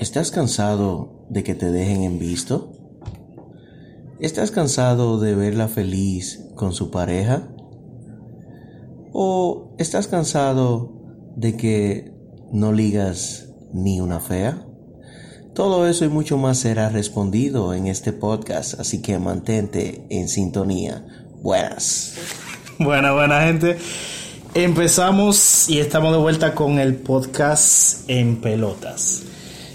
[0.00, 2.72] ¿Estás cansado de que te dejen en visto?
[4.18, 7.46] ¿Estás cansado de verla feliz con su pareja?
[9.12, 10.94] ¿O estás cansado
[11.36, 12.14] de que
[12.50, 14.66] no ligas ni una fea?
[15.54, 21.04] Todo eso y mucho más será respondido en este podcast, así que mantente en sintonía.
[21.42, 22.14] Buenas.
[22.78, 23.76] Buena, buena gente.
[24.54, 29.24] Empezamos y estamos de vuelta con el podcast en pelotas.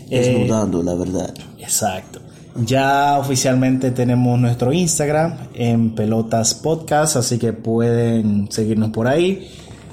[0.09, 1.33] Desnudando, la verdad.
[1.59, 2.19] Exacto.
[2.55, 9.51] Ya oficialmente tenemos nuestro Instagram en Pelotas Podcast, así que pueden seguirnos por ahí.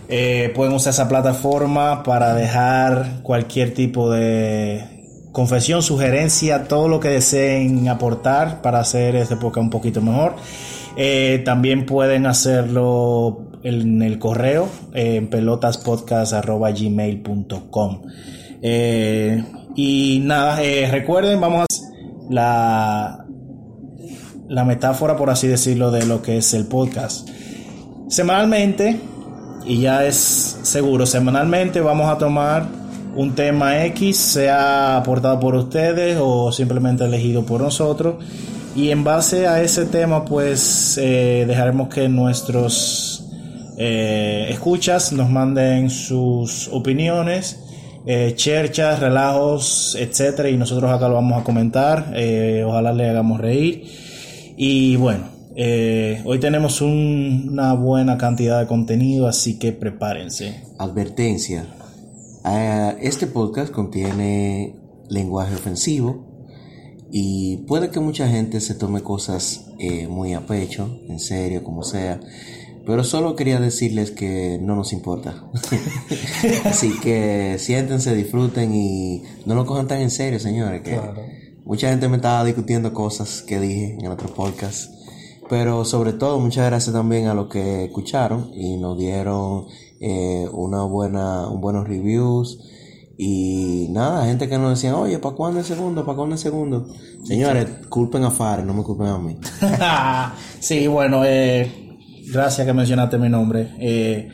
[0.08, 4.84] Eh, pueden usar esa plataforma para dejar cualquier tipo de
[5.32, 10.36] confesión, sugerencia, todo lo que deseen aportar para hacer este podcast un poquito mejor.
[10.96, 18.02] Eh, también pueden hacerlo en el correo en pelotaspodcast.gmail.com.
[18.60, 19.42] Eh,
[19.74, 21.66] y nada, eh, recuerden, vamos a
[22.30, 23.24] la,
[24.48, 27.28] la metáfora, por así decirlo, de lo que es el podcast.
[28.08, 29.00] Semanalmente,
[29.64, 30.16] y ya es
[30.62, 32.66] seguro, semanalmente vamos a tomar
[33.14, 38.16] un tema X, sea aportado por ustedes o simplemente elegido por nosotros.
[38.74, 43.26] Y en base a ese tema, pues eh, dejaremos que nuestros
[43.76, 47.61] eh, escuchas nos manden sus opiniones
[48.04, 52.12] eh, cherchas, relajos, etcétera, y nosotros acá lo vamos a comentar.
[52.16, 53.84] Eh, ojalá le hagamos reír.
[54.56, 60.62] Y bueno, eh, hoy tenemos una buena cantidad de contenido, así que prepárense.
[60.78, 61.66] Advertencia:
[63.00, 64.74] este podcast contiene
[65.08, 66.26] lenguaje ofensivo
[67.12, 69.66] y puede que mucha gente se tome cosas
[70.08, 72.18] muy a pecho, en serio, como sea.
[72.84, 75.44] Pero solo quería decirles que no nos importa.
[76.64, 80.82] Así que siéntense, disfruten y no lo cojan tan en serio, señores.
[80.82, 81.00] Que
[81.64, 84.90] mucha gente me estaba discutiendo cosas que dije en otro podcast.
[85.48, 89.66] Pero sobre todo, muchas gracias también a los que escucharon y nos dieron
[90.00, 92.58] eh, una buena, un buenos reviews.
[93.18, 96.04] Y nada, gente que nos decían, oye, ¿para cuándo el segundo?
[96.04, 96.88] ¿Para cuándo el segundo?
[97.22, 99.36] Señores, culpen a Fares, no me culpen a mí.
[100.60, 101.91] sí, bueno, eh,
[102.32, 103.68] gracias que mencionaste mi nombre.
[103.78, 104.30] Eh,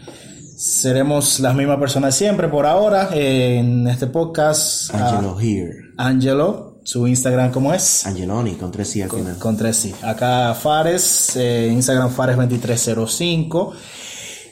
[0.56, 4.94] seremos las mismas personas siempre por ahora en este podcast.
[4.94, 5.74] Angelo ah, here.
[5.96, 8.06] Angelo, su Instagram, ¿cómo es?
[8.06, 9.38] Angeloni, con tres sí al con, final.
[9.38, 9.94] Con tres sí.
[10.02, 13.72] Acá Fares, eh, Instagram Fares2305.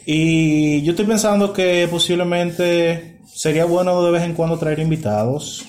[0.06, 5.64] Y yo estoy pensando que posiblemente sería bueno de vez en cuando traer invitados.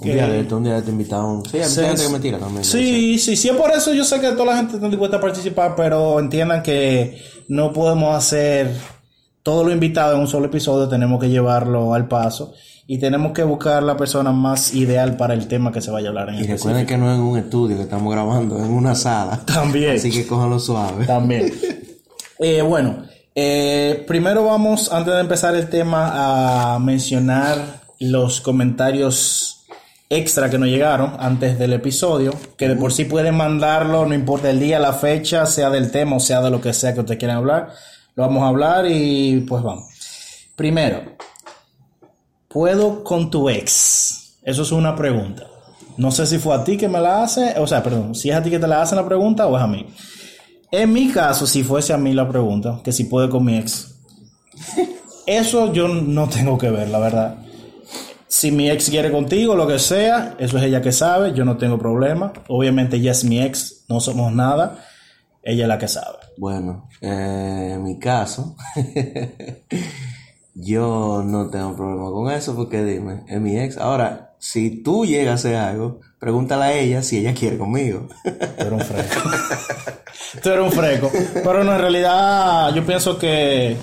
[0.00, 1.42] Un día de esto, un día de este invitado.
[1.50, 2.64] Sí, hay gente que me tira también.
[2.64, 5.74] Sí, sí, sí, por eso yo sé que toda la gente está dispuesta a participar,
[5.76, 8.70] pero entiendan que no podemos hacer
[9.42, 12.52] todo lo invitado en un solo episodio, tenemos que llevarlo al paso
[12.88, 16.10] y tenemos que buscar la persona más ideal para el tema que se vaya a
[16.10, 18.72] hablar en Y recuerden que no es en un estudio que estamos grabando, es en
[18.72, 19.40] una sala.
[19.46, 19.96] También.
[19.96, 21.06] Así que cójanlo suave.
[21.06, 21.52] También.
[22.38, 23.04] eh, bueno,
[23.34, 29.55] eh, primero vamos, antes de empezar el tema, a mencionar los comentarios
[30.08, 34.50] extra que nos llegaron antes del episodio, que de por sí pueden mandarlo, no importa
[34.50, 37.18] el día, la fecha, sea del tema o sea de lo que sea que ustedes
[37.18, 37.70] quieran hablar,
[38.14, 39.84] lo vamos a hablar y pues vamos.
[40.54, 41.02] Primero,
[42.48, 44.38] ¿puedo con tu ex?
[44.42, 45.46] Eso es una pregunta.
[45.96, 48.36] No sé si fue a ti que me la hace, o sea, perdón, si es
[48.36, 49.86] a ti que te la hacen la pregunta o es a mí.
[50.70, 53.96] En mi caso, si fuese a mí la pregunta, que si puede con mi ex,
[55.26, 57.45] eso yo no tengo que ver, la verdad.
[58.36, 61.56] Si mi ex quiere contigo, lo que sea, eso es ella que sabe, yo no
[61.56, 62.34] tengo problema.
[62.48, 64.84] Obviamente ella es mi ex, no somos nada,
[65.42, 66.18] ella es la que sabe.
[66.36, 68.54] Bueno, eh, en mi caso,
[70.54, 73.78] yo no tengo problema con eso porque dime, es mi ex.
[73.78, 78.06] Ahora, si tú llegas a hacer algo, pregúntale a ella si ella quiere conmigo.
[78.22, 79.30] Tú eres un freco.
[80.42, 81.10] tú eres un freco.
[81.32, 83.78] Pero no, en realidad yo pienso que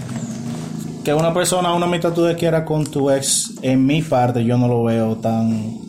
[1.04, 4.68] que una persona, una mitad tú quiera con tu ex, en mi parte yo no
[4.68, 5.80] lo veo tan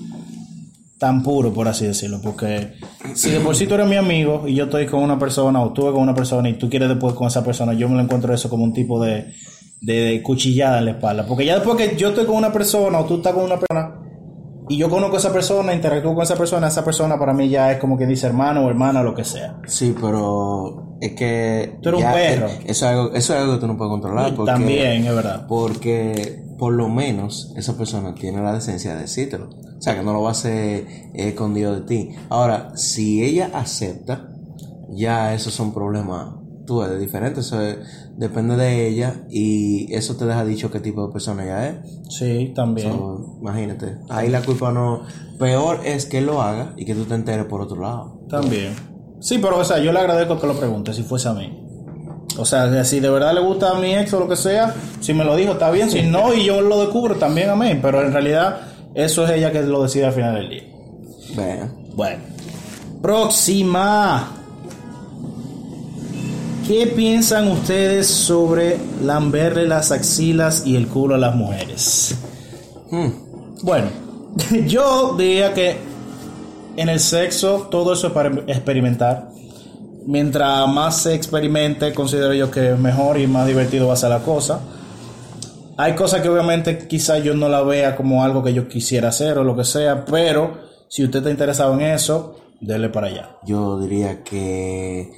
[0.98, 2.74] tan puro, por así decirlo, porque
[3.14, 5.72] si de por sí tú eres mi amigo y yo estoy con una persona o
[5.72, 8.32] tú con una persona y tú quieres después con esa persona, yo me lo encuentro
[8.32, 9.34] eso como un tipo de,
[9.82, 13.04] de cuchillada en la espalda, porque ya después que yo estoy con una persona o
[13.04, 14.03] tú estás con una persona,
[14.68, 17.72] y yo conozco a esa persona, interactúo con esa persona, esa persona para mí ya
[17.72, 19.58] es como que dice hermano o hermana, lo que sea.
[19.66, 21.78] Sí, pero es que...
[21.82, 22.46] Tú eres un perro.
[22.46, 24.34] Eso es, algo, eso es algo que tú no puedes controlar.
[24.34, 25.46] Porque, También, es verdad.
[25.46, 29.50] Porque por lo menos esa persona tiene la decencia de decírtelo.
[29.50, 32.10] O sea, que no lo va a hacer escondido de ti.
[32.30, 34.30] Ahora, si ella acepta,
[34.88, 36.28] ya esos son problemas
[36.66, 37.78] tú eres diferente, eso es-
[38.16, 41.74] depende de ella y eso te deja dicho qué tipo de persona ella es.
[42.08, 42.92] Sí, también.
[42.92, 45.02] So, imagínate, ahí la culpa no,
[45.38, 48.20] peor es que él lo haga y que tú te enteres por otro lado.
[48.28, 48.74] También.
[49.20, 51.60] Sí, pero o sea, yo le agradezco que lo pregunte si fuese a mí.
[52.36, 55.14] O sea, si de verdad le gusta a mi ex o lo que sea, si
[55.14, 55.88] me lo dijo, está bien.
[55.90, 57.78] Si no, y yo lo descubro, también a mí.
[57.80, 58.56] Pero en realidad,
[58.94, 60.62] eso es ella que lo decide al final del día.
[61.36, 61.72] Vea.
[61.94, 62.22] Bueno.
[63.00, 64.43] Próxima.
[66.66, 72.16] ¿Qué piensan ustedes sobre lamberle las axilas y el culo a las mujeres?
[72.90, 73.08] Hmm.
[73.62, 73.88] Bueno,
[74.66, 75.76] yo diría que
[76.76, 79.28] en el sexo todo eso es para experimentar.
[80.06, 84.20] Mientras más se experimente, considero yo que mejor y más divertido va a ser la
[84.20, 84.60] cosa.
[85.76, 89.36] Hay cosas que obviamente quizá yo no la vea como algo que yo quisiera hacer
[89.36, 93.36] o lo que sea, pero si usted está interesado en eso, dele para allá.
[93.44, 95.12] Yo diría que,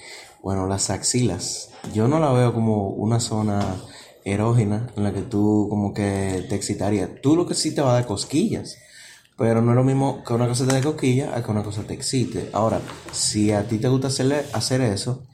[0.47, 1.71] bueno, las axilas.
[1.93, 3.83] Yo no la veo como una zona
[4.25, 7.21] erógena en la que tú como que te excitaría.
[7.21, 8.79] Tú lo que sí te va a dar cosquillas.
[9.37, 11.83] Pero no es lo mismo que una cosa te dé cosquillas a que una cosa
[11.83, 12.51] te excite.
[12.53, 15.27] Ahora, si a ti te gusta hacerle, hacer eso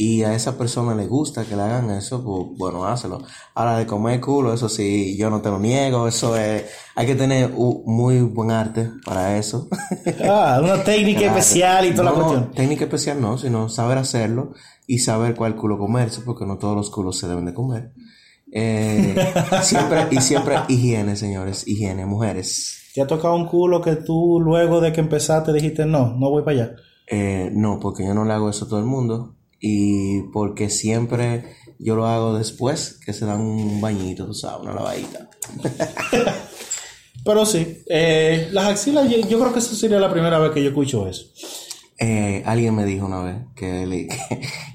[0.00, 3.20] y a esa persona le gusta que le hagan eso, pues bueno, hácelo.
[3.56, 6.06] Ahora, de comer culo, eso sí, yo no te lo niego.
[6.06, 9.68] Eso es, hay que tener un muy buen arte para eso.
[10.24, 11.38] Ah, una técnica Claro.
[11.38, 12.50] especial y toda la No, cuestión.
[12.52, 14.52] Técnica especial no, sino saber hacerlo
[14.86, 17.92] y saber cuál culo comerse, porque no todos los culos se deben de comer.
[18.52, 19.16] Eh,
[19.62, 22.82] siempre, y siempre higiene, señores, higiene, mujeres.
[22.94, 26.42] ¿Te ha tocado un culo que tú luego de que empezaste dijiste no, no voy
[26.44, 26.70] para allá?
[27.10, 31.56] Eh, no, porque yo no le hago eso a todo el mundo y porque siempre
[31.78, 35.30] yo lo hago después que se dan un bañito, tú sabes, una lavadita.
[37.24, 40.62] Pero sí, eh, las axilas, yo, yo creo que esa sería la primera vez que
[40.62, 41.26] yo escucho eso.
[41.98, 44.18] Eh, alguien me dijo una vez que le que,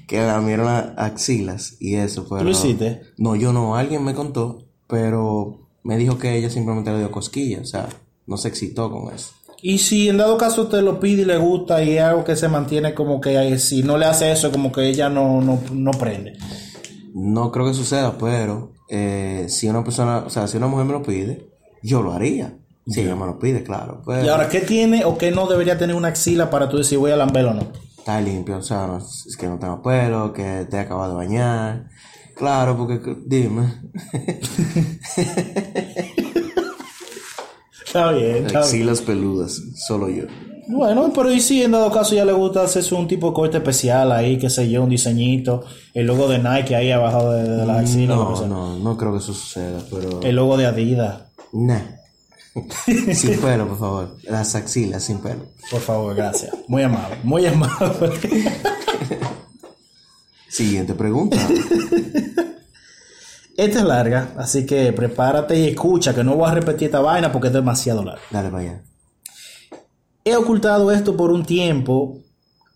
[0.06, 2.38] que lamieron las axilas y eso, pero...
[2.38, 3.00] ¿Tú lo hiciste?
[3.16, 7.62] No, yo no, alguien me contó, pero me dijo que ella simplemente le dio cosquillas,
[7.62, 7.88] o sea,
[8.26, 9.32] no se excitó con eso.
[9.66, 12.36] Y si en dado caso te lo pide y le gusta y es algo que
[12.36, 15.90] se mantiene como que si no le hace eso, como que ella no, no, no
[15.92, 16.36] prende.
[17.14, 20.92] No creo que suceda, pero eh, si una persona, o sea, si una mujer me
[20.92, 21.48] lo pide,
[21.82, 22.58] yo lo haría.
[22.86, 24.02] Si ella me lo pide, claro.
[24.04, 26.98] Pero Y ahora, ¿qué tiene o qué no debería tener una axila para tú decir
[26.98, 27.66] voy a lamberlo o no?
[27.96, 31.16] está limpio, o sea, no, es que no tengo pelo, que te he acabado de
[31.16, 31.88] bañar.
[32.34, 33.72] Claro, porque dime.
[37.94, 38.56] Está bien, está bien.
[38.58, 40.24] Axilas peludas, solo yo.
[40.66, 43.56] Bueno, pero y si en dado caso ya le gusta hacerse un tipo de corte
[43.58, 45.62] especial ahí, qué sé yo, un diseñito,
[45.92, 48.48] el logo de Nike ahí abajo de, de las axilas, lo que No, sea.
[48.48, 50.20] no, no creo que eso suceda, pero...
[50.22, 51.80] el logo de Adidas, Nah.
[53.14, 54.16] sin pelo, por favor.
[54.24, 55.44] Las axilas sin pelo.
[55.70, 56.52] por favor, gracias.
[56.66, 58.10] Muy amable, muy amable.
[60.48, 61.36] Siguiente pregunta.
[63.56, 67.30] Esta es larga, así que prepárate y escucha, que no voy a repetir esta vaina
[67.30, 68.22] porque es demasiado larga.
[68.30, 68.82] Dale allá.
[70.24, 72.18] He ocultado esto por un tiempo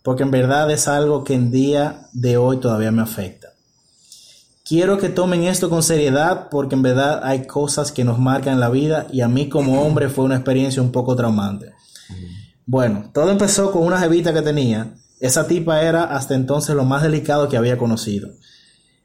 [0.02, 3.48] porque en verdad es algo que en día de hoy todavía me afecta.
[4.64, 8.68] Quiero que tomen esto con seriedad porque en verdad hay cosas que nos marcan la
[8.68, 11.72] vida y a mí como hombre fue una experiencia un poco traumante.
[12.66, 14.94] Bueno, todo empezó con una jevita que tenía.
[15.20, 18.28] Esa tipa era hasta entonces lo más delicado que había conocido.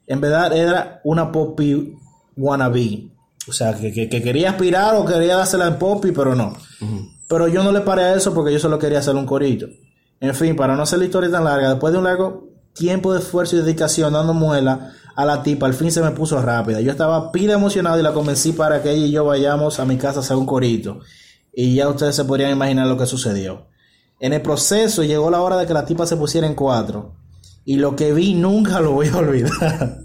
[0.07, 1.95] En verdad era una poppy
[2.37, 3.09] wannabe.
[3.47, 6.53] O sea, que, que- que quería aspirar o quería dársela en poppy, pero no.
[7.27, 9.67] Pero yo no le paré a eso porque yo solo quería hacer un corito.
[10.19, 13.19] En fin, para no hacer la historia tan larga, después de un largo tiempo de
[13.19, 16.79] esfuerzo y dedicación dando muela a la tipa, al fin se me puso rápida.
[16.81, 19.97] Yo estaba pila emocionado y la convencí para que ella y yo vayamos a mi
[19.97, 20.99] casa a hacer un corito.
[21.53, 23.67] Y ya ustedes se podrían imaginar lo que sucedió.
[24.19, 27.13] En el proceso llegó la hora de que la tipa se pusiera en cuatro.
[27.65, 29.99] Y lo que vi nunca lo voy a olvidar.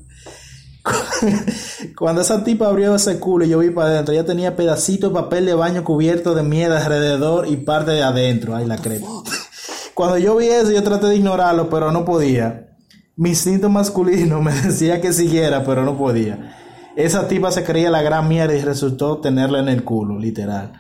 [1.97, 5.21] Cuando esa tipa abrió ese culo y yo vi para adentro, ya tenía pedacitos de
[5.21, 8.55] papel de baño cubierto de mierda alrededor y parte de adentro.
[8.55, 9.07] Ay, la creta.
[9.95, 12.69] Cuando yo vi eso, yo traté de ignorarlo, pero no podía.
[13.17, 16.57] Mi instinto masculino me decía que siguiera, pero no podía.
[16.97, 20.73] Esa tipa se creía la gran mierda y resultó tenerla en el culo, literal.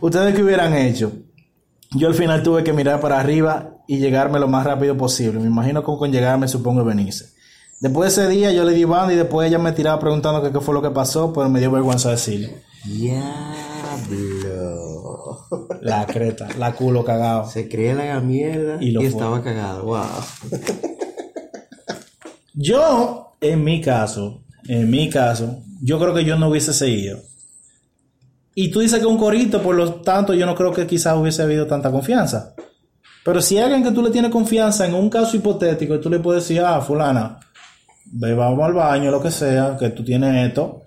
[0.00, 1.12] ¿Ustedes qué hubieran hecho?
[1.92, 5.38] Yo al final tuve que mirar para arriba y llegarme lo más rápido posible.
[5.38, 7.34] Me imagino que con llegarme supongo venirse.
[7.78, 10.50] Después de ese día yo le di banda y después ella me tiraba preguntando que
[10.50, 12.62] qué fue lo que pasó, pero me dio vergüenza decirle.
[12.86, 14.30] Diablo.
[15.82, 17.46] La creta, la culo cagado.
[17.50, 19.84] Se creía la mierda Y y, lo estaba cagado.
[19.84, 20.06] Wow.
[22.54, 27.18] Yo, en mi caso, en mi caso, yo creo que yo no hubiese seguido.
[28.54, 31.42] Y tú dices que un corito, por lo tanto, yo no creo que quizás hubiese
[31.42, 32.54] habido tanta confianza.
[33.24, 36.10] Pero si hay alguien que tú le tienes confianza en un caso hipotético y tú
[36.10, 37.38] le puedes decir, ah, fulana,
[38.06, 40.82] ve, vamos al baño, lo que sea, que tú tienes esto.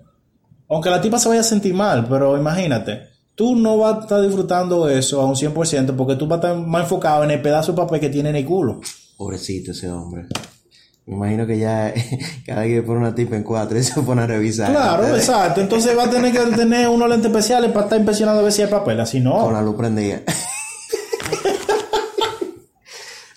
[0.68, 3.02] Aunque la tipa se vaya a sentir mal, pero imagínate,
[3.34, 6.66] tú no vas a estar disfrutando eso a un 100% porque tú vas a estar
[6.66, 8.80] más enfocado en el pedazo de papel que tiene en el culo.
[9.16, 10.26] Pobrecito ese hombre.
[11.06, 11.94] Me imagino que ya
[12.46, 14.72] cada vez que pone una tipa en cuatro se pone a revisar.
[14.72, 15.60] Claro, exacto.
[15.60, 18.62] Entonces va a tener que tener unos lentes especiales para estar impresionado a ver si
[18.62, 19.00] hay papel.
[19.00, 19.50] Así Con no.
[19.52, 20.20] la luz prendida.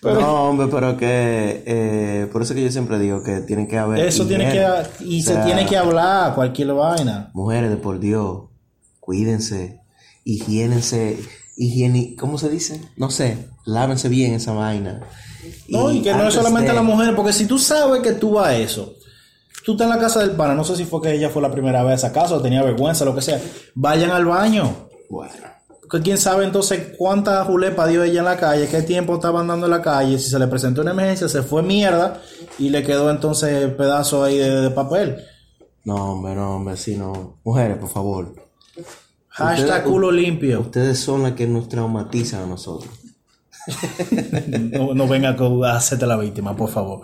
[0.01, 1.63] No, hombre, pero que...
[1.65, 3.99] eh, por eso que yo siempre digo que tienen que haber...
[4.05, 4.65] Eso tiene que...
[5.03, 7.29] Y O se tiene que hablar cualquier vaina.
[7.33, 8.43] Mujeres, por Dios,
[8.99, 9.81] cuídense,
[10.23, 11.19] higiénense,
[11.57, 12.81] higiene, ¿cómo se dice?
[12.95, 15.01] No sé, lávense bien esa vaina.
[15.67, 18.31] No, y que no es solamente de- la mujer, porque si tú sabes que tú
[18.31, 18.93] vas a eso,
[19.65, 21.51] tú estás en la casa del pana, no sé si fue que ella fue la
[21.51, 23.39] primera vez a esa casa o tenía vergüenza, lo que sea,
[23.75, 24.87] vayan al baño.
[25.09, 25.33] Bueno,
[25.89, 29.71] quién sabe entonces cuánta julepa dio ella en la calle, qué tiempo estaba andando en
[29.71, 32.21] la calle, si se le presentó una emergencia, se fue mierda
[32.59, 35.17] y le quedó entonces pedazo ahí de, de papel.
[35.85, 37.39] no, hombre, no, hombre, sí, no.
[37.43, 38.35] Mujeres, por favor.
[39.29, 40.59] Hashtag Ustedes- culo limpio.
[40.61, 42.91] Ustedes son las que nos traumatizan a nosotros.
[44.71, 47.01] No, no venga a hacerte la víctima, por favor.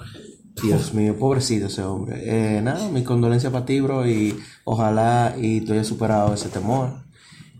[0.61, 2.21] Dios mío, pobrecito ese hombre.
[2.57, 7.04] Eh, nada, mi condolencia para ti, bro, y ojalá y tú hayas superado ese temor.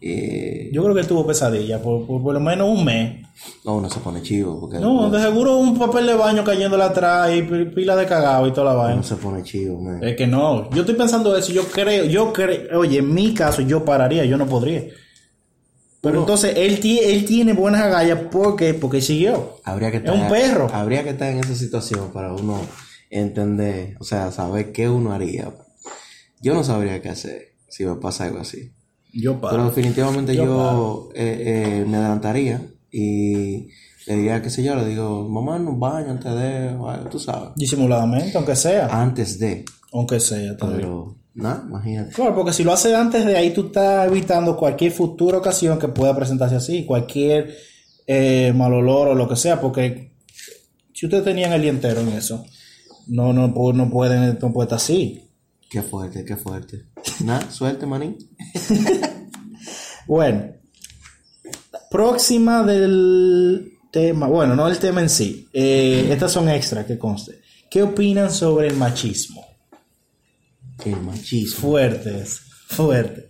[0.07, 3.25] Eh, Yo creo que él tuvo pesadilla por, por, por lo menos un mes.
[3.63, 7.31] no, uno se pone chivo, porque No, de seguro un papel de baño cayéndole atrás
[7.35, 8.93] y pi- pila de cagado y toda la vaina.
[8.95, 10.03] uno se pone chivo, man.
[10.03, 13.63] Es que no, yo estoy pensando eso, yo creo, yo creo, oye, en mi caso
[13.63, 14.83] yo pararía, yo no podría.
[16.01, 19.55] Pero entonces él, él tiene buenas agallas porque, porque siguió.
[19.63, 20.69] Habría que Es un perro.
[20.71, 22.62] Habría que estar en esa situación para uno
[23.09, 25.51] entender, o sea, saber qué uno haría.
[26.41, 28.71] Yo no sabría qué hacer si me pasa algo así.
[29.15, 33.69] Yo Pero definitivamente Yo yo, eh, eh, me adelantaría y
[34.07, 37.17] le diría, qué sé yo, le digo, mamá, no baño antes de, o algo, tú
[37.17, 37.50] sabes.
[37.55, 38.88] Disimuladamente, aunque sea.
[38.88, 40.81] Antes de, Aunque sea, también.
[40.81, 42.13] pero, nada, imagínate.
[42.13, 45.88] Claro, porque si lo haces antes de ahí, tú estás evitando cualquier futura ocasión que
[45.88, 47.55] pueda presentarse así, cualquier
[48.05, 50.12] eh, mal olor o lo que sea, porque
[50.93, 52.45] si ustedes tenían el día entero en eso,
[53.07, 55.25] no, no, no pueden, no puede estar así.
[55.69, 56.86] Qué fuerte, qué fuerte.
[57.24, 58.17] Nada, suerte, manín.
[60.07, 60.53] Bueno,
[61.89, 67.41] próxima del tema, bueno, no el tema en sí, eh, estas son extras que conste.
[67.72, 69.43] ¿Qué opinan sobre el machismo?
[70.86, 71.60] El machismo.
[71.60, 73.29] Fuertes, fuerte.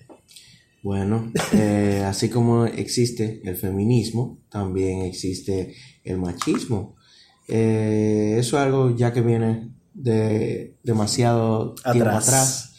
[0.84, 6.98] Bueno, eh, así como existe el feminismo, también existe el machismo.
[7.48, 12.74] Eh, eso es algo ya que viene de demasiado tiempo Atrás.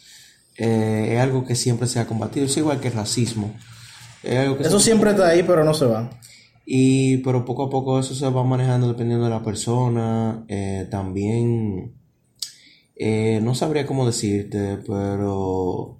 [0.55, 2.45] Eh, es algo que siempre se ha combatido.
[2.45, 3.53] Es igual que el racismo.
[4.23, 6.09] Es algo que Eso siempre está ahí, pero no se va.
[6.65, 10.45] y pero poco a poco eso se va manejando dependiendo de la persona.
[10.47, 11.93] Eh, también
[12.95, 15.99] eh, no sabría cómo decirte, pero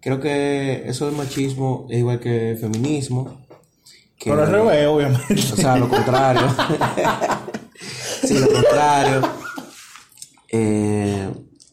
[0.00, 3.44] creo que eso del machismo es igual que el feminismo.
[4.18, 5.34] Que, Pero al revés, obviamente.
[5.34, 6.42] o sea, lo contrario.
[8.24, 9.22] sí, lo contrario.
[10.48, 11.30] Eh,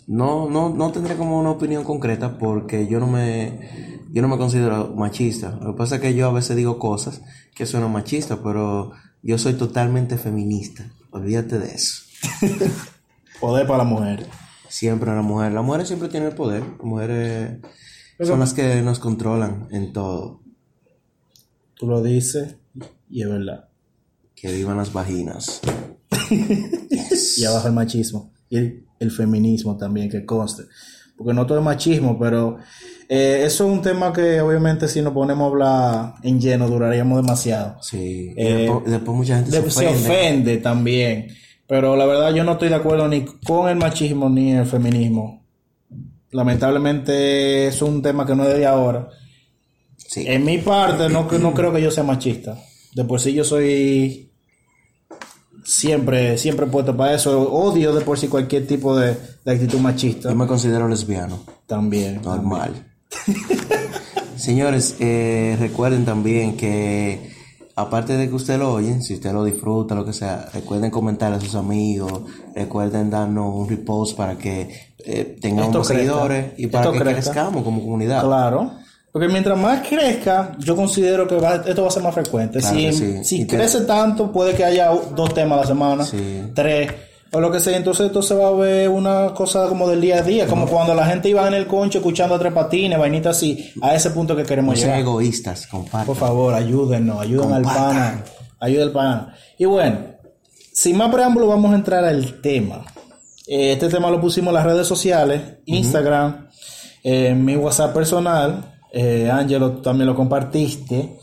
[0.07, 4.37] no, no, no tendré como una opinión concreta porque yo no me, yo no me
[4.37, 5.57] considero machista.
[5.61, 7.21] Lo que pasa es que yo a veces digo cosas
[7.55, 8.91] que suenan machistas, pero
[9.23, 10.91] yo soy totalmente feminista.
[11.11, 12.03] Olvídate de eso.
[13.39, 14.27] Poder para la mujer.
[14.69, 15.51] Siempre la mujer.
[15.51, 16.61] Las mujeres siempre tienen el poder.
[16.61, 17.59] Las mujeres
[18.19, 20.41] son las que nos controlan en todo.
[21.75, 22.55] Tú lo dices
[23.09, 23.69] y es verdad.
[24.35, 25.61] Que vivan las vaginas.
[27.37, 28.31] Y abajo el machismo.
[28.49, 30.63] Y el, el feminismo también, que conste.
[31.17, 32.57] Porque no todo es machismo, pero
[33.07, 37.21] eh, eso es un tema que obviamente si nos ponemos a hablar en lleno duraríamos
[37.23, 37.77] demasiado.
[37.81, 38.33] Sí.
[38.35, 39.71] Y Eh, después, después mucha gente se ofende.
[39.71, 41.27] se ofende también.
[41.67, 45.43] Pero la verdad yo no estoy de acuerdo ni con el machismo ni el feminismo.
[46.31, 49.09] Lamentablemente es un tema que no es de ahora.
[49.97, 50.25] Sí.
[50.27, 52.57] En mi parte no, no creo que yo sea machista.
[52.93, 54.31] De por sí yo soy
[55.65, 57.51] siempre, siempre puesto para eso.
[57.51, 60.29] Odio de por sí cualquier tipo de, de actitud machista.
[60.29, 61.39] Yo me considero lesbiano.
[61.67, 62.21] También.
[62.23, 62.71] Normal.
[64.37, 67.33] Señores, eh, recuerden también que
[67.75, 71.33] aparte de que usted lo oyen, si usted lo disfruta, lo que sea, recuerden comentar
[71.33, 76.93] a sus amigos, recuerden darnos un repost para que eh, tengamos seguidores y para Esto
[76.93, 77.21] que crezca.
[77.21, 78.23] crezcamos como comunidad.
[78.23, 78.71] Claro.
[79.15, 82.59] Porque mientras más crezca, yo considero que va- esto va a ser más frecuente.
[82.59, 83.23] Claro si sí.
[83.23, 86.51] si te- crece tanto, puede que haya dos temas a la semana, Sí.
[86.53, 86.91] tres,
[87.31, 87.77] o lo que sea.
[87.77, 90.93] Entonces esto se va a ver una cosa como del día a día, como cuando
[90.93, 94.35] la gente iba en el concho escuchando a tres patines, vainitas así, a ese punto
[94.35, 94.99] que No queremos sean llegar.
[95.03, 96.07] egoístas, compartan.
[96.07, 98.21] Por favor, ayúdennos, ayuden al pana
[98.59, 99.33] Ayuda el pana.
[99.57, 99.97] Y bueno,
[100.73, 102.83] sin más preámbulo, vamos a entrar al tema.
[103.47, 106.47] Eh, este tema lo pusimos en las redes sociales, Instagram,
[107.01, 108.73] eh, mi WhatsApp personal.
[108.97, 111.19] Eh, Ángelo, también lo compartiste.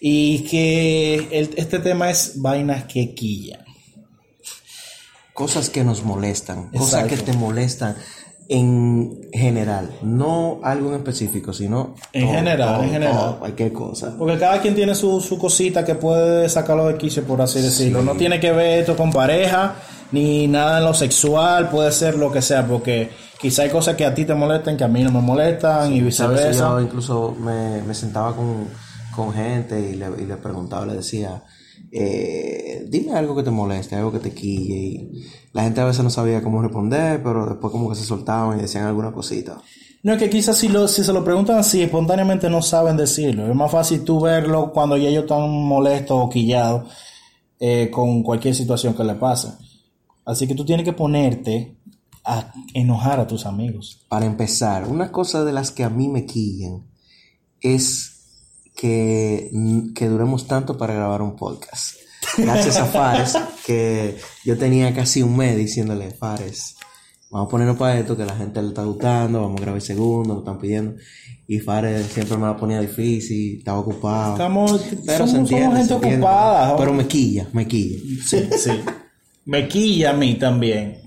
[0.00, 3.64] Y que este tema es vainas que quillan.
[5.32, 7.96] Cosas que nos molestan, cosas que te molestan
[8.48, 14.14] en general, no algo en específico, sino en general, en general, cualquier cosa.
[14.18, 18.02] Porque cada quien tiene su, su cosita que puede sacarlo de quicio, por así decirlo.
[18.02, 19.76] No tiene que ver esto con pareja,
[20.12, 24.04] ni nada en lo sexual, puede ser lo que sea, porque quizá hay cosas que
[24.04, 26.68] a ti te molestan que a mí no me molestan y viceversa.
[26.70, 28.68] Yo incluso me, me sentaba con,
[29.14, 31.42] con gente y le, y le preguntaba, le decía,
[31.90, 34.76] eh, dime algo que te moleste, algo que te quille.
[34.76, 38.58] Y la gente a veces no sabía cómo responder, pero después como que se soltaban
[38.58, 39.58] y decían alguna cosita.
[40.02, 43.48] No, es que quizás si, lo, si se lo preguntan así, espontáneamente no saben decirlo.
[43.48, 46.90] Es más fácil tú verlo cuando ya ellos están molestos o quillados
[47.60, 49.48] eh, con cualquier situación que le pase.
[50.24, 51.76] Así que tú tienes que ponerte
[52.24, 54.04] a enojar a tus amigos.
[54.08, 56.84] Para empezar, una cosa de las que a mí me quillan
[57.60, 58.12] es
[58.76, 59.50] que,
[59.94, 61.96] que duremos tanto para grabar un podcast.
[62.38, 63.36] Gracias a Fares,
[63.66, 66.76] que yo tenía casi un mes diciéndole, Fares,
[67.30, 70.34] vamos a ponernos para esto, que la gente le está gustando, vamos a grabar segundo,
[70.34, 70.94] lo están pidiendo.
[71.48, 74.32] Y Fares siempre me la ponía difícil, estaba ocupado.
[74.34, 76.76] Estamos, pero somos, gente ocupada.
[76.76, 77.98] Pero me quilla, me quilla.
[78.24, 78.70] Sí, sí.
[79.44, 81.02] me quilla a mí también.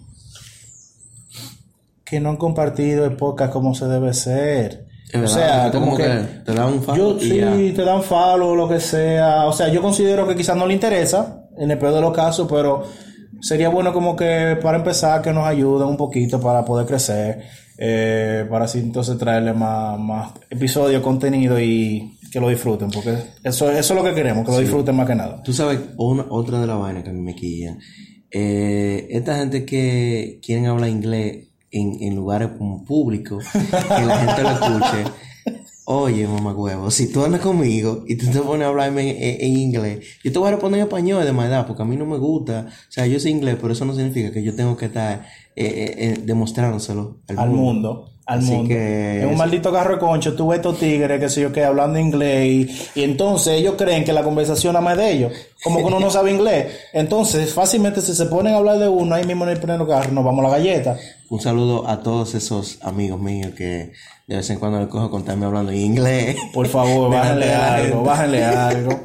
[2.04, 4.86] Que no han compartido el podcast como se debe ser
[5.24, 6.04] o sea, como, que,
[6.46, 7.20] te dan un follow.
[7.20, 9.46] sí, te dan follow o lo que sea.
[9.46, 12.48] O sea, yo considero que quizás no le interesa, en el peor de los casos,
[12.50, 12.84] pero
[13.40, 17.44] sería bueno como que para empezar que nos ayuden un poquito para poder crecer,
[17.78, 23.72] eh, para así entonces traerle más, más episodios, contenido y que lo disfruten, porque eso,
[23.72, 25.42] eso es lo que queremos, que lo disfruten más que nada.
[25.44, 27.78] Tú sabes, otra de las vainas que a mí me quilla,
[28.32, 32.50] eh, esta gente que quieren hablar inglés en, en lugares
[32.86, 35.12] públicos, que la gente lo escuche.
[35.88, 40.04] Oye, mamá huevo, si tú andas conmigo y tú te pones a hablarme en, inglés,
[40.24, 42.68] yo te voy a responder en español de edad, porque a mí no me gusta.
[42.68, 45.66] O sea, yo sé inglés, pero eso no significa que yo tengo que estar eh,
[45.66, 48.70] eh, eh demostrándoselo al, mundo al mundo.
[48.70, 49.20] Que...
[49.20, 52.00] Es un maldito carro de concho, tú ves estos tigres, que sé yo, que hablando
[52.00, 55.34] inglés, y, entonces ellos creen que la conversación más de ellos,
[55.64, 56.68] como que uno no sabe inglés.
[56.94, 60.12] Entonces, fácilmente si se ponen a hablar de uno, ahí mismo en el primer carro,
[60.12, 60.98] nos vamos a la galleta.
[61.30, 63.92] Un saludo a todos esos amigos míos que
[64.28, 66.36] de vez en cuando les cojo contarme hablando en inglés.
[66.54, 69.00] Por favor, bájenle algo, bájenle algo.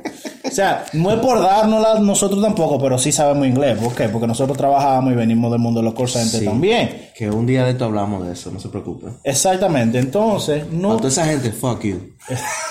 [0.50, 3.78] O sea, no es por dárnosla nosotros tampoco, pero sí sabemos inglés.
[3.78, 4.08] ¿Por qué?
[4.08, 7.10] Porque nosotros trabajamos y venimos del mundo de los call también.
[7.14, 9.06] Que un día de esto hablamos de eso, no se preocupe.
[9.22, 10.94] Exactamente, entonces no.
[10.94, 12.00] A toda esa gente, fuck you.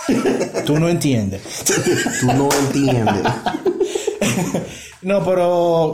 [0.66, 1.42] Tú no entiendes.
[2.20, 3.24] Tú no entiendes.
[5.02, 5.94] no, pero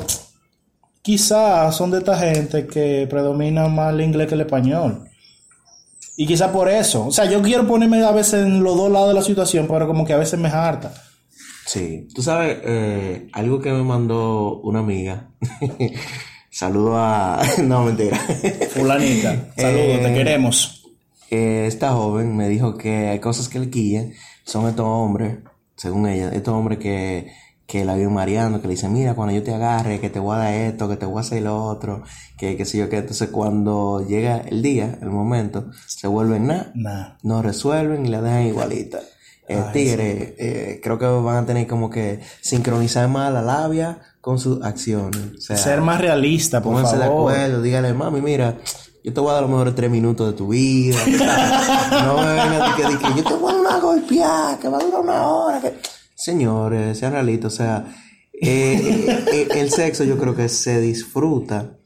[1.03, 5.07] quizás son de esta gente que predomina más el inglés que el español.
[6.17, 7.07] Y quizás por eso.
[7.07, 9.85] O sea, yo quiero ponerme a veces en los dos lados de la situación, pero
[9.85, 10.93] como que a veces me harta.
[11.65, 15.29] Sí, tú sabes, eh, algo que me mandó una amiga.
[16.51, 17.41] Saludo a.
[17.63, 18.17] No, mentira.
[18.69, 19.51] Fulanita.
[19.57, 20.83] Saludos, te eh, queremos.
[21.29, 24.13] esta joven me dijo que hay cosas que le quillan.
[24.43, 25.39] Son estos hombres,
[25.75, 27.31] según ella, estos hombres que,
[27.65, 30.35] que la vio mareando, que le dicen, mira, cuando yo te agarre, que te voy
[30.35, 32.03] a dar esto, que te voy a hacer lo otro,
[32.37, 37.17] que qué sé yo, que entonces cuando llega el día, el momento, se vuelven nada,
[37.23, 38.99] no resuelven y la dejan igualita.
[39.47, 44.39] El tigre, eh, creo que van a tener como que sincronizar más la labia con
[44.39, 45.21] sus acciones.
[45.39, 46.97] Ser más realista, por favor.
[46.97, 48.57] de acuerdo, dígale, mami, mira,
[49.03, 50.97] yo te voy a dar a lo mejor tres minutos de tu vida.
[51.91, 54.83] no me vengas de que, yo te voy a dar una golpeada, que va a
[54.83, 55.61] durar una hora.
[55.61, 55.75] Que...
[56.15, 57.85] Señores, sean realistas, o sea,
[58.33, 61.77] eh, eh, el sexo yo creo que se disfruta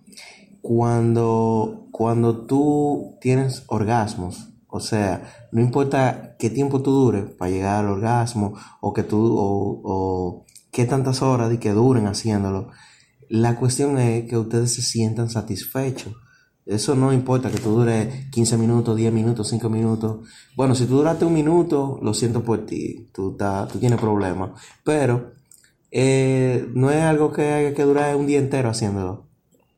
[0.62, 4.49] cuando, cuando tú tienes orgasmos.
[4.70, 9.36] O sea, no importa qué tiempo tú dures para llegar al orgasmo o que tú
[9.38, 12.70] o, o qué tantas horas y que duren haciéndolo.
[13.30, 16.14] La cuestión es que ustedes se sientan satisfechos.
[16.66, 20.28] Eso no importa que tú dure 15 minutos, 10 minutos, 5 minutos.
[20.56, 23.10] Bueno, si tú duraste un minuto, lo siento por ti.
[23.12, 23.36] Tú,
[23.72, 24.52] tú tienes problemas.
[24.84, 25.32] Pero
[25.90, 29.26] eh, no es algo que haya que durar un día entero haciéndolo.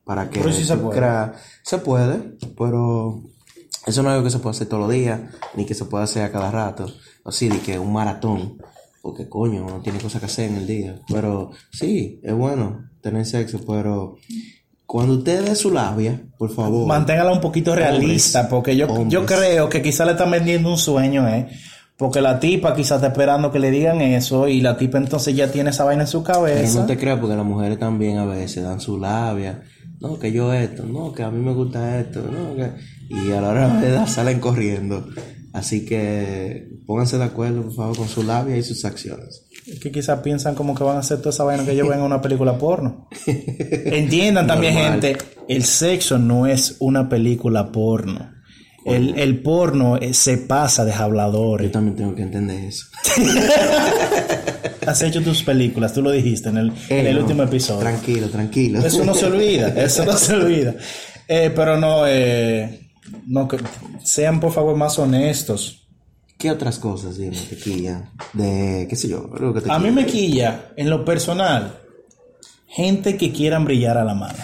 [0.03, 1.31] Para que pero se puede.
[1.63, 3.21] se puede, pero
[3.85, 5.19] eso no es algo que se puede hacer todos los días,
[5.55, 6.85] ni que se puede hacer a cada rato.
[7.25, 8.57] Así de que un maratón,
[9.01, 10.95] porque coño, uno tiene cosas que hacer en el día.
[11.07, 14.17] Pero sí, es bueno tener sexo, pero
[14.85, 16.87] cuando usted dé su labia, por favor.
[16.87, 21.27] Manténgala un poquito realista, porque yo, yo creo que quizá le están vendiendo un sueño,
[21.27, 21.47] ¿eh?
[21.97, 25.51] Porque la tipa quizás está esperando que le digan eso y la tipa entonces ya
[25.51, 26.79] tiene esa vaina en su cabeza.
[26.79, 29.61] no te creas porque las mujeres también a veces dan su labia.
[29.99, 32.71] No, que yo esto, no, que a mí me gusta esto, no, que...
[33.13, 35.07] Y a la hora de verdad salen corriendo.
[35.53, 39.43] Así que pónganse de acuerdo, por favor, con su labia y sus acciones.
[39.67, 41.99] Es que quizás piensan como que van a hacer toda esa vaina que ellos ven
[41.99, 43.07] en una película porno.
[43.27, 45.01] Entiendan también, Normal.
[45.01, 48.31] gente, el sexo no es una película porno.
[48.85, 51.71] El, el porno eh, se pasa de Yo habladores.
[51.71, 52.87] también tengo que entender eso.
[54.87, 57.81] Has hecho tus películas, tú lo dijiste en el, en el no, último episodio.
[57.81, 58.79] Tranquilo, tranquilo.
[58.79, 60.75] Eso no se olvida, eso no se olvida.
[61.33, 62.90] Eh, pero no, eh,
[63.27, 63.57] no, que
[64.03, 65.87] sean por favor más honestos.
[66.37, 68.09] ¿Qué otras cosas, dime, te quillan?
[68.33, 69.95] De, qué sé yo, algo que te A mí quilla.
[69.95, 71.79] me quilla, en lo personal,
[72.67, 74.43] gente que quieran brillar a la mala.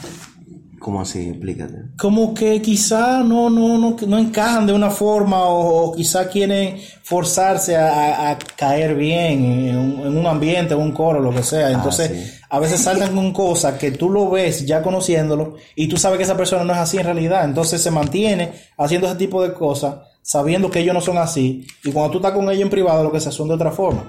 [0.88, 1.28] ¿Cómo así?
[1.32, 1.74] Explícate.
[1.98, 6.78] Como que quizá no, no, no, no encajan de una forma o, o quizá quieren
[7.04, 11.32] forzarse a, a- a caer bien en un, en un ambiente, en un coro, lo
[11.32, 11.72] que sea.
[11.72, 12.40] Entonces, sí.
[12.50, 16.24] a veces saltan con cosas que tú lo ves ya conociéndolo y tú sabes que
[16.24, 17.44] esa persona no es así en realidad.
[17.44, 21.92] Entonces se mantiene haciendo ese tipo de cosas sabiendo que ellos no son así y
[21.92, 24.04] cuando tú estás con ellos en privado lo que sea son de otra forma.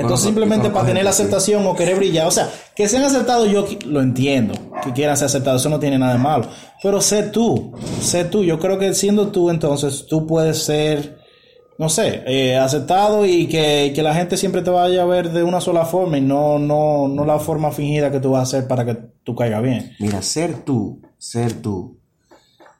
[0.00, 3.66] Entonces simplemente para tener la aceptación o querer brillar, o sea, que sean aceptados yo
[3.86, 6.48] lo entiendo, que quieran ser aceptados, eso no tiene nada de malo,
[6.82, 11.18] pero sé tú, sé tú, yo creo que siendo tú entonces tú puedes ser,
[11.78, 15.42] no sé, eh, aceptado y que, que la gente siempre te vaya a ver de
[15.42, 18.68] una sola forma y no, no, no la forma fingida que tú vas a hacer
[18.68, 19.92] para que tú caigas bien.
[19.98, 21.98] Mira, ser tú, ser tú,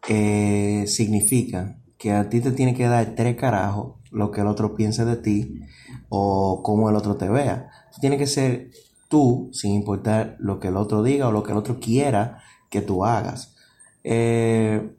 [0.09, 4.75] eh, significa que a ti te tiene que dar tres carajos lo que el otro
[4.75, 5.61] piense de ti
[6.09, 7.71] o cómo el otro te vea.
[7.93, 8.71] Tú tienes que ser
[9.09, 12.39] tú sin importar lo que el otro diga o lo que el otro quiera
[12.71, 13.55] que tú hagas.
[14.03, 14.91] Eh,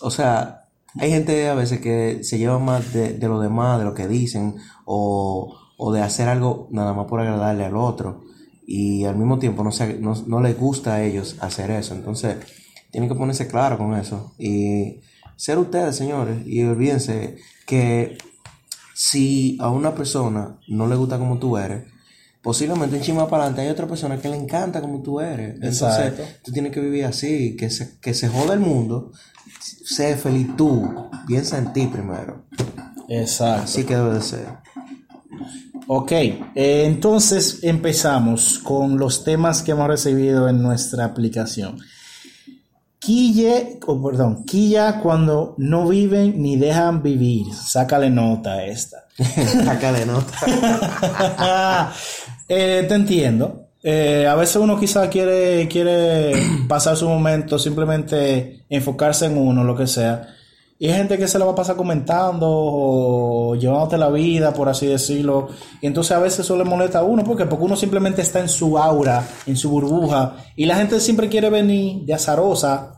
[0.00, 3.94] o sea, hay gente a veces que se lleva más de, lo demás, de lo
[3.94, 8.22] que dicen, o, o de hacer algo nada más por agradarle al otro.
[8.66, 11.94] Y al mismo tiempo no, se- no, no les gusta a ellos hacer eso.
[11.94, 12.36] Entonces,
[12.90, 14.32] tienen que ponerse claro con eso.
[14.38, 15.00] Y
[15.36, 16.46] ser ustedes, señores.
[16.46, 18.16] Y olvídense que
[18.96, 21.84] si a una persona no le gusta como tú eres,
[22.40, 25.56] posiblemente en chima para adelante hay otra persona que le encanta como tú eres.
[25.56, 26.22] Entonces, Exacto.
[26.42, 29.12] tú tienes que vivir así, que se, que se joda el mundo,
[29.84, 32.46] sé feliz tú, piensa en ti primero.
[33.10, 33.64] Exacto.
[33.64, 34.46] Así que debe de ser.
[35.88, 36.40] Ok, eh,
[36.86, 41.78] entonces empezamos con los temas que hemos recibido en nuestra aplicación.
[42.98, 47.46] Quille, oh, perdón, quilla cuando no viven ni dejan vivir.
[47.54, 49.04] Sácale nota a esta.
[49.64, 51.92] Sácale nota.
[52.48, 53.66] Eh, te entiendo.
[53.82, 56.32] Eh, a veces uno quizá quiere, quiere
[56.68, 60.35] pasar su momento, simplemente enfocarse en uno, lo que sea.
[60.78, 64.68] Y hay gente que se la va a pasar comentando o llevándote la vida, por
[64.68, 65.48] así decirlo.
[65.80, 67.24] Y entonces a veces eso le molesta a uno.
[67.24, 67.46] ¿Por qué?
[67.46, 70.36] Porque uno simplemente está en su aura, en su burbuja.
[70.54, 72.92] Y la gente siempre quiere venir de azarosa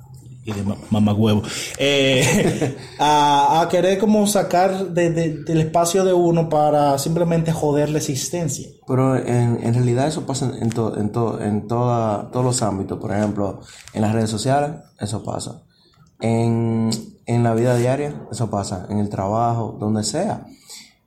[0.45, 1.43] y de mamá huevo
[2.99, 5.11] a, a querer como sacar de-
[5.45, 8.69] del espacio de uno para simplemente joder la existencia.
[8.87, 12.99] Pero en, en realidad eso pasa en, to- en, to- en toda, todos los ámbitos.
[12.99, 13.61] Por ejemplo,
[13.93, 15.63] en las redes sociales, eso pasa.
[16.21, 16.91] En,
[17.27, 18.87] en la vida diaria, eso pasa.
[18.89, 20.47] En el trabajo, donde sea.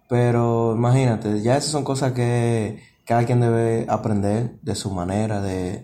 [0.08, 5.84] Pero imagínate, ya esas son cosas que cada quien debe aprender de su manera, de,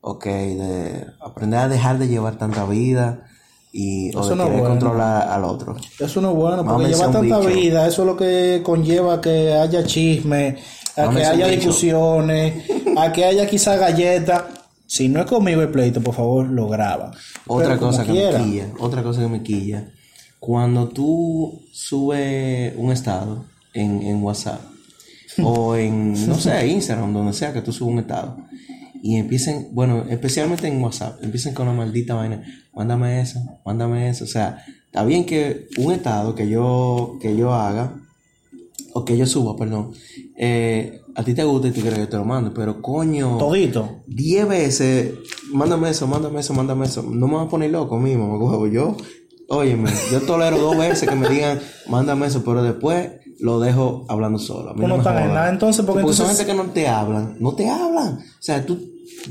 [0.00, 3.26] ok, de aprender a dejar de llevar tanta vida
[3.72, 4.68] y o de no es querer bueno.
[4.74, 5.76] controlar al otro.
[5.98, 7.60] Eso no es bueno, porque Mámense lleva un tanta bicho.
[7.60, 10.56] vida, eso es lo que conlleva que haya chisme,
[10.96, 12.64] a que Mámense haya discusiones,
[12.96, 14.42] a que haya quizá galletas.
[14.94, 17.10] Si no es conmigo el pleito, por favor, lo graba.
[17.48, 18.38] Otra Pero cosa que quiera.
[18.38, 19.88] me quilla, otra cosa que me quilla,
[20.38, 24.60] cuando tú subes un estado en, en WhatsApp
[25.42, 28.36] o en, no sé, Instagram, donde sea que tú subas un estado
[29.02, 34.22] y empiecen, bueno, especialmente en WhatsApp, empiecen con la maldita vaina, mándame eso, mándame eso,
[34.22, 37.96] o sea, está bien que un estado que yo, que yo haga,
[38.94, 39.90] o que yo suba, perdón,
[40.36, 43.38] eh, a ti te gusta y tú quieres que yo te lo mande, pero coño...
[43.38, 44.04] Todito.
[44.06, 45.14] 10 veces,
[45.52, 47.02] mándame eso, mándame eso, mándame eso.
[47.02, 48.68] No me voy a poner loco mismo, me huevo.
[48.68, 48.96] Yo,
[49.48, 54.38] óyeme, yo tolero dos veces que me digan, mándame eso, pero después lo dejo hablando
[54.38, 54.70] solo.
[54.70, 57.68] A mí no nada, entonces, porque son entonces- gente que no te hablan, no te
[57.68, 58.18] hablan.
[58.18, 58.78] O sea, tú,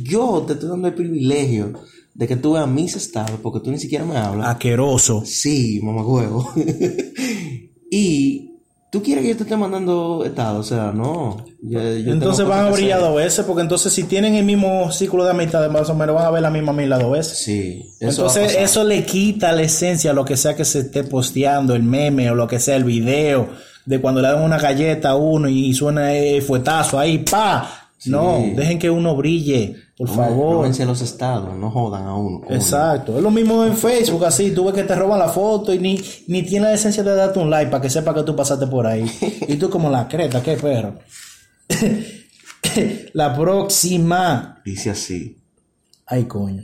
[0.03, 1.71] yo te estoy dando el privilegio
[2.13, 4.47] de que tú veas mis estados, porque tú ni siquiera me hablas.
[4.49, 5.23] Aqueroso.
[5.25, 6.51] Sí, mamá huevo.
[9.23, 11.43] que yo te esté mandando estado, o sea, no.
[11.61, 14.91] Yo- yo tengo Entonces van a brillar dos veces, porque entonces si tienen el mismo
[14.91, 17.37] ciclo de amistad, más o menos van a ver la misma mila dos veces.
[17.39, 21.03] Sí, eso Entonces eso le quita la esencia a lo que sea que se esté
[21.03, 23.49] posteando, el meme o lo que sea, el video,
[23.85, 27.82] de cuando le dan una galleta a uno y suena el fuetazo ahí, pa.
[28.05, 30.67] No, dejen que uno brille, por favor.
[30.67, 32.41] No los estados, no jodan a uno.
[32.49, 33.17] Exacto.
[33.17, 34.51] Es lo mismo en Facebook, así.
[34.51, 37.39] Tú ves que te roban la foto y ni, ni tiene la esencia de darte
[37.39, 39.09] un like para que sepa que tú pasaste por ahí.
[39.47, 40.99] y tú como la creta, qué perro.
[43.13, 44.61] la próxima.
[44.65, 45.37] Dice así.
[46.05, 46.63] Ay, coño.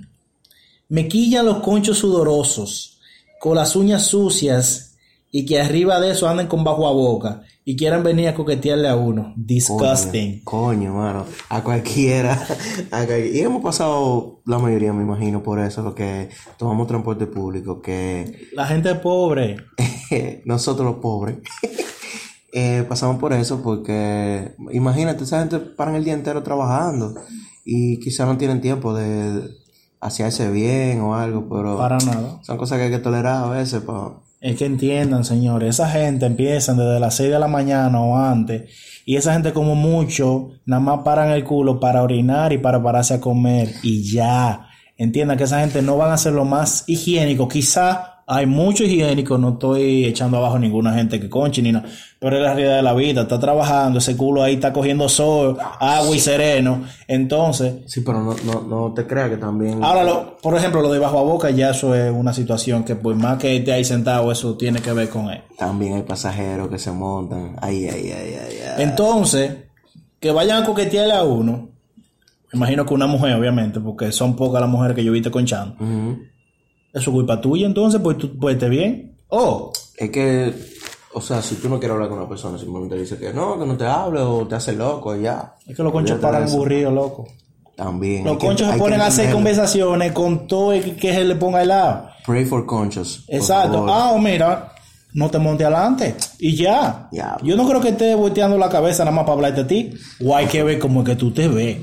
[0.90, 3.00] Me quillan los conchos sudorosos,
[3.40, 4.89] con las uñas sucias
[5.32, 8.88] y que arriba de eso anden con bajo a boca y quieran venir a coquetearle
[8.88, 9.34] a uno.
[9.36, 10.44] Disgusting.
[10.44, 11.26] Coño, mano.
[11.50, 12.48] A cualquiera.
[13.32, 18.48] Y hemos pasado la mayoría, me imagino, por eso, lo que tomamos transporte público, que...
[18.54, 19.58] La gente pobre.
[20.46, 21.38] Nosotros los pobres.
[22.52, 27.14] Eh, pasamos por eso porque, imagínate, esa gente paran el día entero trabajando
[27.64, 29.52] y quizá no tienen tiempo de
[30.00, 31.78] hacerse bien o algo, pero...
[31.78, 32.40] Para nada.
[32.42, 36.26] Son cosas que hay que tolerar a veces para es que entiendan, señores, esa gente
[36.26, 38.72] empiezan desde las 6 de la mañana o antes,
[39.06, 43.16] y esa gente como mucho, nada más paran el culo para orinar y para pararse
[43.16, 44.68] a comer, y ya.
[44.98, 49.40] Entiendan que esa gente no van a ser lo más higiénico, quizá hay mucho higiénico,
[49.40, 51.90] no estoy echando abajo ninguna gente que conche ni nada,
[52.20, 55.58] pero es la realidad de la vida, está trabajando, ese culo ahí está cogiendo sol,
[55.80, 57.78] agua y sereno, entonces...
[57.88, 59.84] Sí, pero no, no, no te creas que también...
[59.84, 63.16] Ahora, por ejemplo, lo de bajo a boca ya eso es una situación que por
[63.16, 65.42] más que esté ahí sentado, eso tiene que ver con él.
[65.58, 68.84] También hay pasajeros que se montan, ay, ay, ay, ay, ay.
[68.84, 69.54] Entonces,
[70.20, 71.70] que vayan a coquetearle a uno,
[72.54, 75.76] imagino que una mujer, obviamente, porque son pocas las mujeres que yo viste conchando.
[76.94, 79.16] Eso es culpa tuya, entonces, pues tú estar bien.
[79.28, 79.72] Oh.
[79.96, 80.54] Es que,
[81.14, 83.66] o sea, si tú no quieres hablar con una persona, simplemente dice que no, que
[83.66, 85.56] no te hable o te hace loco y ya.
[85.68, 87.28] Es que los conchos paran aburridos, loco.
[87.76, 88.26] También.
[88.26, 91.70] Los conchos se ponen a hacer conversaciones con todo el que se le ponga al
[91.70, 92.10] lado.
[92.26, 93.24] Pray for conchos.
[93.28, 93.86] Exacto.
[93.88, 94.74] Ah, o mira,
[95.14, 96.16] no te monte adelante.
[96.40, 97.10] Y ya.
[97.42, 99.94] Yo no creo que esté volteando la cabeza nada más para hablarte a ti.
[100.24, 101.78] O hay que ver como que tú te ves.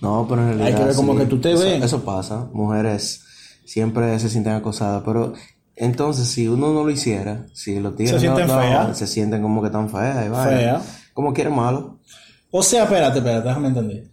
[0.00, 0.68] No, pero en realidad.
[0.68, 1.82] Hay que ver como que tú te ves.
[1.82, 2.48] Eso pasa.
[2.52, 3.24] Mujeres
[3.64, 5.34] siempre se sienten acosadas, pero
[5.76, 9.62] entonces si uno no lo hiciera, si los tigres se sienten feas, se sienten como
[9.62, 10.82] que tan feas, Fea.
[11.14, 11.98] como quieren malo.
[12.50, 14.04] O sea, espérate, espérate, déjame entender.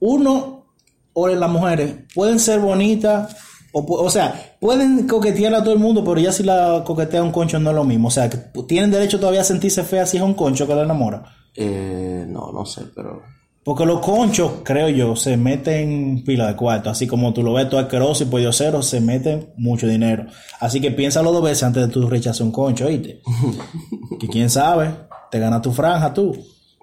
[0.00, 0.66] Uno
[1.12, 3.36] o las mujeres pueden ser bonitas,
[3.72, 7.32] o, o sea, pueden coquetear a todo el mundo, pero ya si la coquetea un
[7.32, 8.08] concho no es lo mismo.
[8.08, 8.30] O sea,
[8.68, 11.24] tienen derecho todavía a sentirse feas si es un concho que la enamora.
[11.56, 13.22] Eh, no, no sé, pero
[13.64, 16.90] porque los conchos, creo yo, se meten pila de cuarto.
[16.90, 20.26] Así como tú lo ves todo asqueroso y cero, se meten mucho dinero.
[20.60, 23.22] Así que piénsalo dos veces antes de tú rechazar un concho, ¿oíste?
[24.20, 24.94] que quién sabe,
[25.30, 26.36] te gana tu franja tú.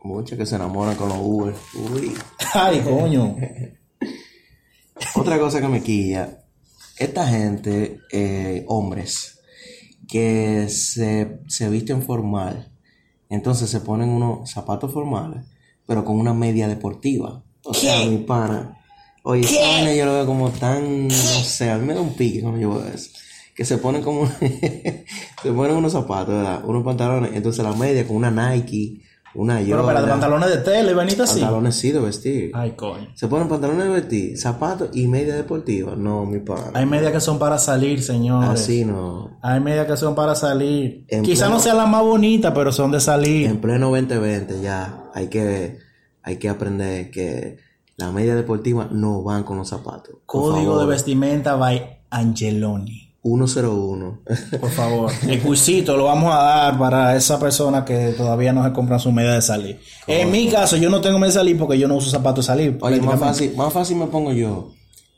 [0.03, 1.53] Muchos que se enamoran con los Uber.
[1.93, 2.13] Uy.
[2.55, 3.35] Ay, coño.
[5.15, 6.39] Otra cosa que me quilla.
[6.97, 9.39] Esta gente, eh, hombres,
[10.07, 12.71] que se, se visten formal,
[13.29, 15.50] entonces se ponen unos zapatos formales
[15.91, 17.43] pero con una media deportiva.
[17.65, 18.77] O sea, mi pana.
[19.23, 22.39] Oye, esa yo lo veo como tan, no sé, a mí me da un pique
[22.39, 23.09] cuando yo veo eso.
[23.53, 24.25] Que se ponen como,
[25.43, 26.63] se ponen unos zapatos, ¿verdad?
[26.63, 29.01] Unos pantalones, entonces la media con una Nike,
[29.33, 31.39] una Pero para pantalones de tela y venita así.
[31.39, 32.51] Pantalones sí de vestir.
[32.53, 33.07] Ay, coño.
[33.13, 35.95] Se ponen pantalones de vestir, zapatos y media deportiva.
[35.95, 36.71] No, mi pana.
[36.73, 38.49] Hay medias que son para salir, señores.
[38.49, 39.37] Así no.
[39.41, 41.05] Hay medias que son para salir.
[41.23, 43.47] Quizá no sea la más bonita, pero son de salir.
[43.47, 45.77] En pleno 2020 ya hay que,
[46.23, 47.57] hay que aprender que
[47.95, 50.15] la media deportiva no van con los zapatos.
[50.25, 53.10] Código de vestimenta by Angeloni.
[53.23, 54.21] 101.
[54.59, 55.11] Por favor.
[55.27, 59.11] El cursito lo vamos a dar para esa persona que todavía no se compra su
[59.11, 59.79] media de salir.
[60.07, 62.51] En mi caso, yo no tengo media de salir porque yo no uso zapatos de
[62.51, 62.77] salir.
[62.81, 64.71] Oye, más fácil, más fácil me pongo yo.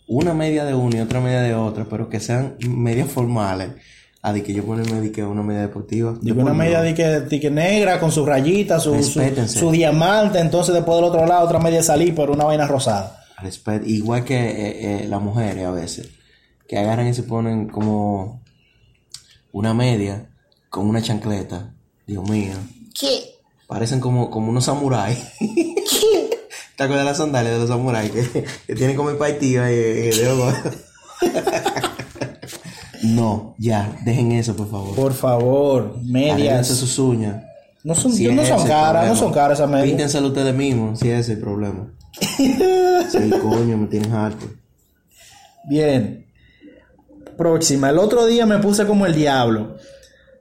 [0.08, 3.70] Una media de una y otra media de otra, pero que sean medias formales.
[4.22, 6.16] A de que yo ponerme que una media deportiva.
[6.22, 10.40] Digo, una media de que, negra con sus rayitas, su, su, diamante.
[10.40, 13.22] Entonces, después del otro lado, otra media de salir, pero una vaina rosada.
[13.86, 16.10] Igual que eh, eh, las mujeres a veces
[16.74, 18.42] que agarran y se ponen como
[19.52, 20.28] una media
[20.72, 21.72] con una chancleta.
[22.08, 22.54] Dios mío.
[23.00, 23.36] ¿Qué?
[23.68, 25.20] Parecen como, como unos samuráis.
[25.38, 26.30] ¿Qué?
[26.76, 28.10] ¿Te acuerdas de las sandalias de los samuráis?
[28.66, 30.56] Que, tienen como el partido ahí de
[33.04, 34.96] No, ya, dejen eso, por favor.
[34.96, 36.66] Por favor, medias.
[36.70, 37.44] sus uñas.
[37.84, 39.90] No son, no son caras, no son caras esas medias.
[39.90, 41.94] Píntenselo ustedes mismos, si ese es el problema.
[42.20, 44.48] sí, coño, me tienen harto.
[45.66, 46.23] Bien
[47.38, 47.90] próxima.
[47.90, 49.78] El otro día me puse como el diablo.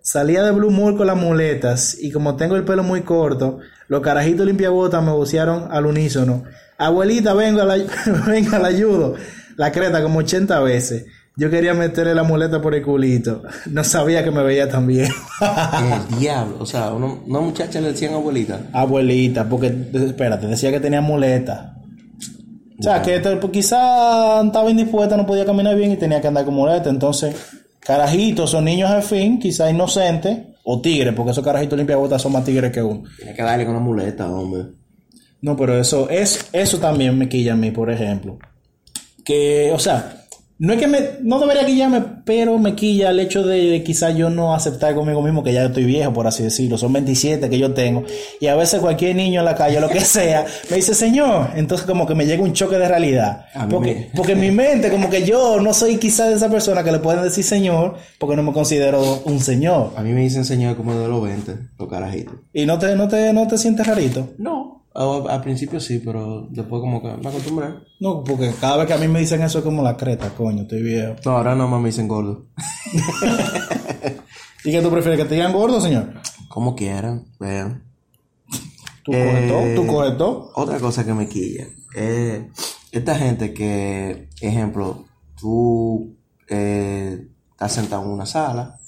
[0.01, 4.01] Salía de Blue Mall con las muletas y como tengo el pelo muy corto, los
[4.01, 6.45] carajitos limpiabotas me bucearon al unísono.
[6.77, 7.77] Abuelita, venga, la,
[8.27, 9.15] venga, la ayudo.
[9.57, 11.07] La creta como 80 veces.
[11.37, 13.43] Yo quería meterle la muleta por el culito.
[13.71, 15.11] No sabía que me veía tan bien.
[15.41, 16.57] El diablo.
[16.59, 18.61] O sea, una, una muchacha le decían abuelita.
[18.73, 21.77] Abuelita, porque, espérate, decía que tenía muleta.
[22.83, 26.45] O sea, que pues, quizá estaba indispuesta, no podía caminar bien y tenía que andar
[26.45, 26.91] con muleta.
[26.91, 27.33] Entonces,
[27.79, 32.45] carajitos, son niños al fin, quizá inocentes, o tigres, porque esos carajitos limpiabotas son más
[32.45, 33.05] tigres que uno.
[33.17, 34.65] Tiene que darle con una muleta, hombre.
[35.43, 38.37] No, pero eso, es, eso también me quilla a mí, por ejemplo.
[39.25, 40.22] Que, o sea,
[40.65, 44.31] no es que me, no debería quillarme, pero me quilla el hecho de quizás yo
[44.31, 46.79] no aceptar conmigo mismo que ya estoy viejo, por así decirlo.
[46.79, 48.05] Son 27 que yo tengo.
[48.41, 51.49] Y a veces cualquier niño en la calle, lo que sea, me dice, señor.
[51.57, 53.47] Entonces como que me llega un choque de realidad.
[53.69, 56.85] Porque, me- porque en mi mente, como que yo no soy quizás de esa persona
[56.85, 59.93] que le pueden decir señor, porque no me considero un señor.
[59.97, 62.35] A mí me dicen señor como de los 20, los carajitos.
[62.53, 64.31] Y no te, no te, no te sientes rarito.
[64.39, 64.72] No.
[64.95, 67.69] Al, al principio sí, pero después como que me acostumbré.
[68.01, 70.63] No, porque cada vez que a mí me dicen eso es como la creta, coño,
[70.63, 71.15] estoy viejo.
[71.25, 72.47] No, ahora no más me dicen gordo.
[74.65, 75.19] ¿Y qué tú prefieres?
[75.21, 76.13] ¿Que te digan gordo, señor?
[76.49, 77.83] Como quieran, vean.
[79.05, 79.75] ¿Tú Eh, coges todo?
[79.75, 80.53] ¿Tú coges todo?
[80.55, 81.67] Otra cosa que me quilla.
[81.97, 82.49] eh,
[82.93, 85.07] esta gente que, ejemplo,
[85.41, 86.15] tú
[86.49, 88.79] eh, estás sentado en una sala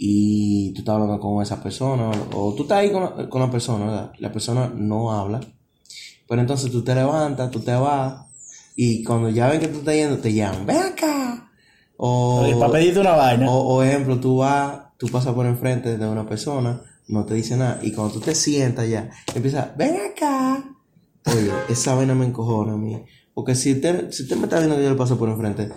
[0.00, 3.50] y tú estás hablando con esa persona o tú estás ahí con, la- con la
[3.50, 4.12] persona, ¿verdad?
[4.18, 5.40] La persona no habla.
[6.28, 8.26] Pero entonces tú te levantas, tú te vas
[8.76, 11.50] y cuando ya ven que tú estás yendo te llaman, ven acá.
[11.96, 13.50] O, Oye, para pedirte una vaina.
[13.50, 17.56] o, o ejemplo, tú vas, tú pasas por enfrente de una persona, no te dice
[17.56, 20.64] nada, y cuando tú te sientas ya, empieza, ven acá.
[21.26, 23.02] Oye, esa vaina me encojona a mí.
[23.34, 25.68] Porque si usted, si usted me está viendo que yo le paso por enfrente,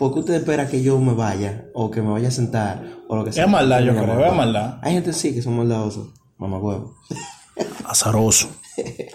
[0.00, 1.66] ¿por qué usted espera que yo me vaya?
[1.74, 3.44] O que me vaya a sentar, o lo que sea.
[3.44, 4.78] Es maldad, yo creo, es maldad.
[4.80, 6.08] Hay gente sí que son maldadosos,
[6.38, 6.96] mamá huevo.
[7.84, 8.48] Azaroso.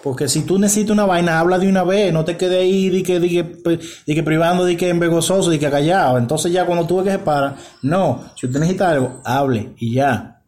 [0.03, 3.01] Porque si tú necesitas una vaina, habla de una vez, no te quedes ahí di
[3.01, 6.19] que, di que, di que privando, di que envergonzoso, di que callado.
[6.19, 9.95] Entonces ya cuando tú ves que se para, no, si usted necesita algo, hable y
[9.95, 10.43] ya.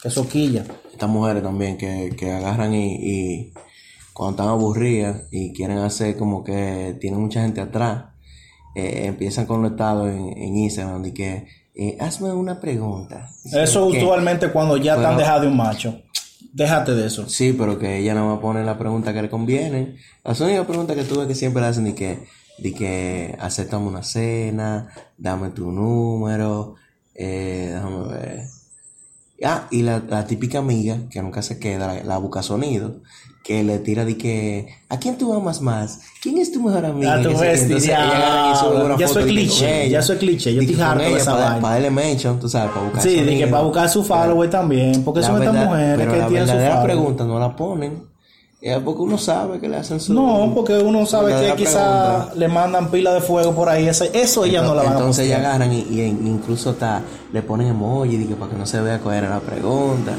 [0.00, 0.64] Que eso quilla.
[0.90, 3.52] Estas mujeres también que, que agarran y, y
[4.14, 8.11] cuando están aburridas y quieren hacer como que tienen mucha gente atrás,
[8.74, 13.30] eh, empiezan con los estados en, en Instagram de que eh, hazme una pregunta.
[13.52, 13.98] Eso ¿Qué?
[13.98, 16.02] usualmente cuando ya están Pero- dejados de un macho.
[16.54, 17.26] Déjate de eso.
[17.30, 19.96] Sí, pero que ella no va a poner la pregunta que le conviene.
[20.22, 22.26] Las únicas preguntas que tuve que siempre le hacen de que,
[22.58, 26.74] de que aceptame una cena, dame tu número,
[27.14, 28.40] eh, déjame ver.
[29.44, 33.00] Ah, y la, la típica amiga que nunca se queda, la, la busca sonido,
[33.42, 36.00] que le tira de que, ¿a quién tú amas más?
[36.22, 37.14] ¿Quién es tu mejor amiga?
[37.14, 37.62] Ah, tú ves.
[37.62, 38.12] Entonces diablo.
[38.14, 41.08] ella agarra una Ya foto soy cliché, ella, ya soy cliché, yo estoy harto de
[41.08, 41.60] ella esa para, vaina.
[41.60, 45.02] para darle mention, tú sabes, para buscar Sí, de que para buscar su follower también.
[45.02, 46.82] Porque La son estas verdad- mujeres pero que la tienen su follower.
[46.84, 48.12] pregunta no la ponen.
[48.60, 50.14] Es porque uno sabe que le hacen su.
[50.14, 53.88] No, porque uno sabe que quizás le mandan pila de fuego por ahí.
[53.88, 55.40] Eso, eso ellas no la van a Entonces postear.
[55.44, 57.02] agarran y, y incluso hasta
[57.32, 60.12] le ponen emoji que para que no se vea cuál era la pregunta.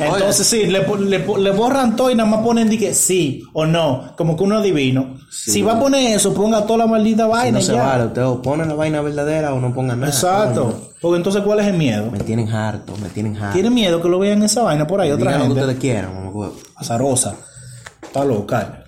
[0.00, 4.44] Entonces sí, le, borran todo y nada más ponen que sí o no, como que
[4.44, 5.16] uno adivino.
[5.30, 5.50] Sí.
[5.52, 7.82] Si va a poner eso, ponga toda la maldita vaina no y se ya.
[7.82, 10.08] vale, usted o pone la vaina verdadera o no ponga nada.
[10.10, 10.64] Exacto.
[10.64, 12.10] Coño, Porque entonces, ¿cuál es el miedo?
[12.10, 13.54] Me tienen harto, me tienen harto.
[13.54, 15.60] Tiene miedo que lo vean esa vaina por ahí, otra Digan lo que gente.
[15.60, 16.54] ustedes quieran, mamá huevo.
[16.76, 17.36] Azarosa.
[18.02, 18.84] Está loca.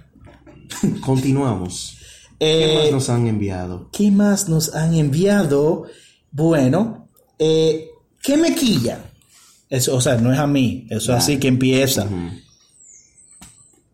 [1.04, 1.96] Continuamos.
[2.38, 3.88] ¿Qué Eh, más nos han enviado?
[3.92, 5.84] ¿Qué más nos han enviado?
[6.32, 7.88] Bueno, eh,
[8.22, 8.98] ¿qué me quilla?
[9.72, 12.06] Eso, o sea, no es a mí, eso es así que empieza.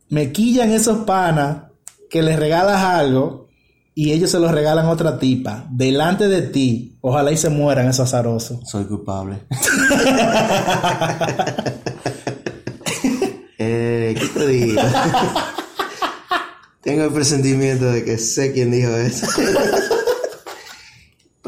[0.09, 1.67] Me quillan esos panas
[2.11, 3.47] que les regalas algo
[3.95, 6.99] y ellos se los regalan a otra tipa delante de ti.
[7.01, 8.69] Ojalá y se mueran esos azarosos.
[8.69, 9.39] Soy culpable.
[13.59, 14.83] eh, ¿Qué te digo?
[16.83, 19.29] Tengo el presentimiento de que sé quién dijo eso.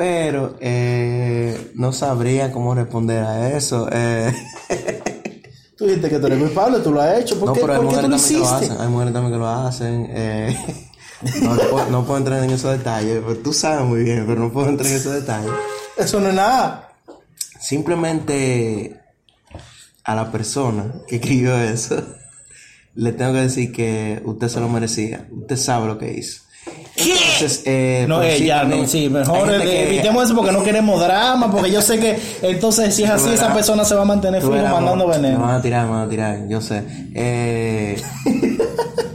[0.01, 3.87] Pero eh, no sabría cómo responder a eso.
[3.93, 4.33] Eh,
[5.77, 7.39] Tú dijiste que tú eres culpable, tú lo has hecho.
[7.39, 8.81] ¿Por no, qué, pero hay mujeres también que lo hacen.
[8.81, 10.07] Hay mujeres también que lo hacen.
[10.09, 10.57] eh,
[11.43, 13.21] no, no puedo, no puedo entrar en esos detalles.
[13.27, 15.51] Pero tú sabes muy bien, pero no puedo entrar en esos detalles.
[15.99, 16.95] Eso no es nada.
[17.61, 19.03] Simplemente
[20.05, 22.03] a la persona que escribió eso,
[22.95, 25.29] le tengo que decir que usted se lo merecía.
[25.31, 26.41] Usted sabe lo que hizo.
[27.03, 30.53] Entonces, eh, No, pero eh, sí, ya, no, sí, mejor eh, que- evitemos eso porque
[30.53, 34.03] no queremos drama, porque yo sé que entonces si es así, esa persona se va
[34.03, 35.41] a mantener fijo mandando Me veneno.
[35.41, 36.83] van a tirar, me van a tirar, yo sé.
[37.15, 38.01] Eh,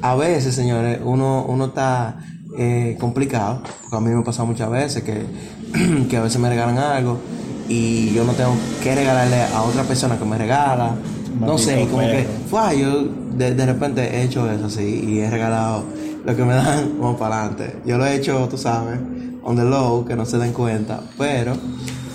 [0.01, 2.17] a veces, señores, uno, uno está
[2.57, 5.25] eh, complicado, porque a mí me ha pasado muchas veces que,
[6.09, 7.19] que a veces me regalan algo
[7.67, 8.53] y yo no tengo
[8.83, 10.91] que regalarle a otra persona que me regala.
[11.39, 13.03] No sé, como que, fue, yo
[13.33, 15.83] de, de repente he hecho eso así y he regalado
[16.25, 17.77] lo que me dan, vamos para adelante.
[17.85, 18.99] Yo lo he hecho, tú sabes,
[19.43, 21.55] on the low, que no se den cuenta, pero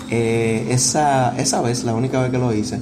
[0.09, 2.79] eh, esa, esa vez, la única vez que lo hice,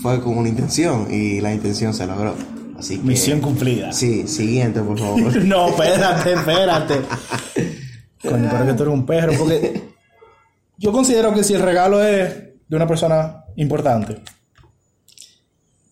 [0.00, 2.34] fue con una intención y la intención se logró.
[2.78, 3.92] Así que, Misión cumplida.
[3.92, 5.36] Sí, siguiente, por favor.
[5.44, 6.94] no, espérate, espérate.
[8.22, 9.82] Coño, pero que tú eres un perro, porque
[10.78, 12.34] yo considero que si el regalo es
[12.66, 14.22] de una persona importante,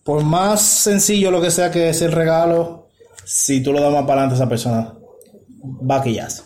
[0.03, 2.82] por más sencillo lo que sea que es el regalo,
[3.25, 4.93] si tú lo das más para adelante a esa persona,
[5.89, 6.43] va a quillarse.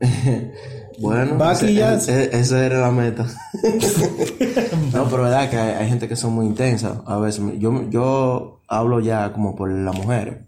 [1.00, 3.24] Bueno, ese- esa era la meta.
[4.92, 6.98] no, pero verdad que hay, hay gente que son muy intensas.
[7.06, 10.38] A veces, yo, yo hablo ya como por las mujeres,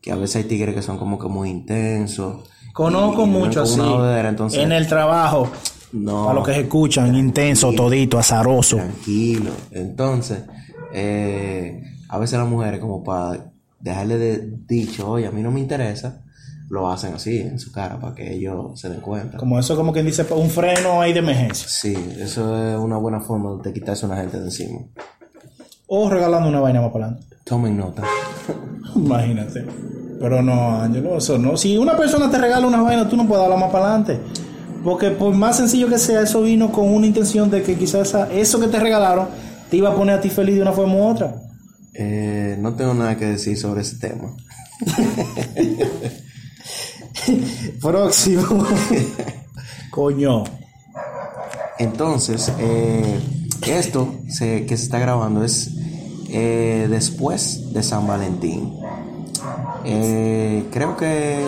[0.00, 2.48] que a veces hay tigres que son como que muy intensos.
[2.72, 3.80] Conozco mucho así.
[3.80, 5.48] entonces, en el trabajo,
[5.92, 8.76] no, a lo que se escuchan, intenso, todito, azaroso.
[8.78, 9.52] tranquilo.
[9.70, 10.40] Entonces,
[10.92, 13.52] eh, a veces las mujeres como para
[13.84, 16.22] dejarle de dicho, oye, a mí no me interesa,
[16.70, 19.36] lo hacen así en su cara para que ellos se den cuenta.
[19.36, 21.68] Como eso, como quien dice, un freno ahí de emergencia.
[21.68, 24.80] Sí, eso es una buena forma de quitarse a una gente de encima.
[25.86, 27.36] O regalando una vaina más para adelante.
[27.44, 28.02] Tomen nota.
[28.96, 29.66] Imagínate.
[30.18, 31.58] Pero no, Ángelo, eso no.
[31.58, 34.18] Si una persona te regala una vaina, tú no puedes hablar más para adelante.
[34.82, 38.58] Porque por más sencillo que sea, eso vino con una intención de que quizás eso
[38.58, 39.28] que te regalaron
[39.68, 41.43] te iba a poner a ti feliz de una forma u otra.
[41.94, 44.34] Eh, no tengo nada que decir sobre ese tema.
[47.80, 48.64] Próximo.
[49.90, 50.44] Coño.
[51.78, 53.20] Entonces, eh,
[53.66, 55.70] esto se- que se está grabando es
[56.28, 58.72] eh, después de San Valentín.
[59.84, 61.44] Eh, creo que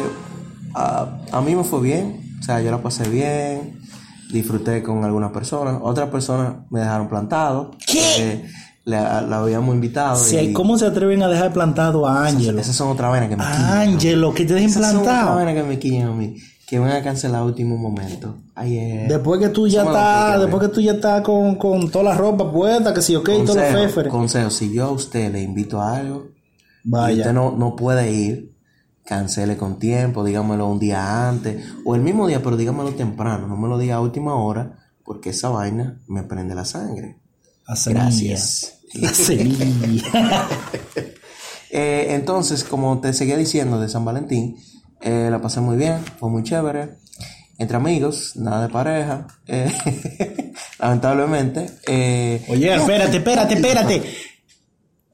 [0.75, 3.81] a, a mí me fue bien, o sea, yo la pasé bien,
[4.33, 7.71] disfruté con algunas personas, otras personas me dejaron plantado.
[7.87, 8.01] ¿Qué?
[8.19, 8.51] eh,
[8.87, 10.17] la, la habíamos invitado.
[10.17, 12.59] Si y ¿Cómo se atreven a dejar plantado a Ángelo?
[12.61, 13.73] esas son otras vainas que me quillan.
[13.79, 15.35] Ángelo, que te dejen Esas son plantado.
[15.37, 18.37] vainas que me quillan a mí, que van a cancelar a último momento.
[18.55, 19.07] Ay, eh.
[19.09, 22.51] Después que tú ya estás, después que tú ya estás con, con toda la ropa
[22.51, 24.13] puesta, que sí, ok, todos los Consejo, féferes.
[24.13, 26.29] consejo, si yo a usted le invito a algo
[26.85, 27.17] y Vaya.
[27.19, 28.55] usted no, no puede ir,
[29.05, 33.57] cancele con tiempo, dígamelo un día antes o el mismo día, pero dígamelo temprano, no
[33.57, 37.19] me lo diga a última hora porque esa vaina me prende la sangre.
[37.75, 38.03] Semilla.
[38.05, 38.75] Gracias.
[39.03, 40.49] A semilla.
[41.69, 44.57] Eh, entonces, como te seguía diciendo de San Valentín,
[45.03, 46.95] eh, la pasé muy bien, fue muy chévere.
[47.59, 49.27] Entre amigos, nada de pareja.
[49.49, 49.71] eh,
[50.79, 51.67] lamentablemente.
[52.49, 54.03] Oye, espérate, espérate, espérate.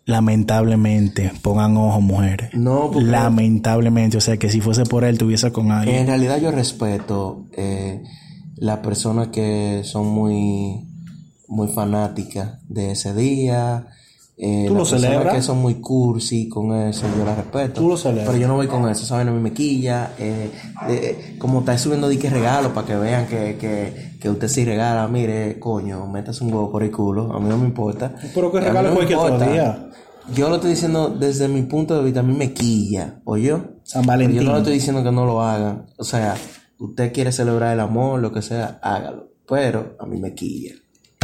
[0.05, 2.51] Lamentablemente, pongan ojo, mujeres.
[2.55, 5.97] No, porque- Lamentablemente, o sea que si fuese por él, tuviese con alguien.
[5.97, 8.03] En realidad yo respeto eh,
[8.57, 10.87] las personas que son muy,
[11.53, 13.87] muy fanáticas de ese día.
[14.39, 15.35] Eh, ¿Tú lo celebras?
[15.35, 17.83] que son muy cursi con eso, yo las respeto.
[17.83, 18.27] ¿Tú lo celebras?
[18.27, 19.29] Pero yo no voy con eso, ¿saben?
[19.29, 20.13] A mí me quilla.
[20.19, 20.51] eh,
[20.89, 25.07] eh, como está subiendo dique regalo para que vean que, que, que usted sí regala,
[25.09, 28.15] mire, coño, métase un huevo por el culo, a mí no me importa.
[28.35, 29.91] Pero que regale no cualquier otro día.
[30.35, 33.81] Yo lo estoy diciendo desde mi punto de vista, a mí me quilla, ¿oyó?
[33.85, 34.41] San Pero Valentín.
[34.41, 35.87] Yo no le estoy diciendo que no lo hagan.
[35.99, 36.35] O sea,
[36.79, 39.29] usted quiere celebrar el amor, lo que sea, hágalo.
[39.47, 40.82] Pero a mí me quilla.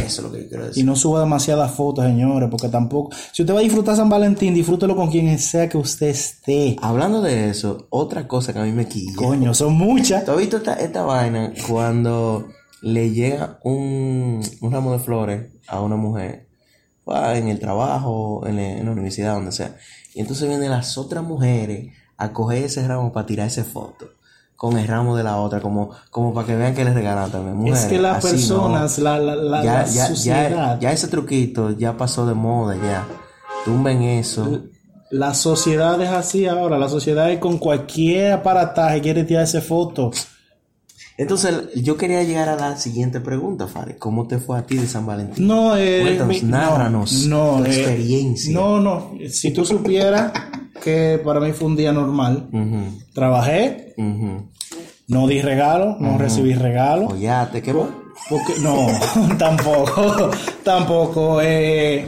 [0.09, 0.85] Eso es lo que quiero Y decir.
[0.85, 3.15] no suba demasiadas fotos, señores, porque tampoco.
[3.31, 6.75] Si usted va a disfrutar San Valentín, disfrútelo con quien sea que usted esté.
[6.81, 9.13] Hablando de eso, otra cosa que a mí me quilla.
[9.15, 10.25] Coño, son muchas.
[10.25, 12.47] ¿Tú has visto esta, esta vaina cuando
[12.81, 16.47] le llega un, un ramo de flores a una mujer
[17.09, 19.75] va, en el trabajo, en, la- en la universidad, donde sea?
[20.13, 24.07] Y entonces vienen las otras mujeres a coger ese ramo para tirar esa foto
[24.59, 27.55] con el ramo de la otra, como, como para que vean que les regalan también.
[27.55, 28.31] Es Mujeres, que las así no.
[28.33, 32.33] personas, la, la, la, ya, la ya, sociedad, ya, ya ese truquito ya pasó de
[32.33, 33.07] moda, ya.
[33.63, 34.63] Tumben eso.
[35.11, 36.77] la sociedad es así ahora.
[36.77, 40.27] La sociedad es con cualquier aparataje quiere tirarse fotos.
[41.17, 43.95] Entonces, yo quería llegar a la siguiente pregunta, Fari.
[43.95, 45.47] ¿Cómo te fue a ti de San Valentín?
[45.47, 48.53] No, eh, Cuéntanos, mi- nárranos no, tu eh, experiencia.
[48.53, 49.11] No, no.
[49.29, 50.31] Si tú supieras
[50.81, 52.49] que para mí fue un día normal.
[53.13, 53.88] Trabajé,
[55.07, 57.09] no di regalo, no recibí regalo.
[57.09, 57.89] Follate, ¿qué más?
[58.29, 58.87] Porque, no,
[59.37, 60.29] tampoco,
[60.63, 61.41] tampoco.
[61.41, 62.05] eh,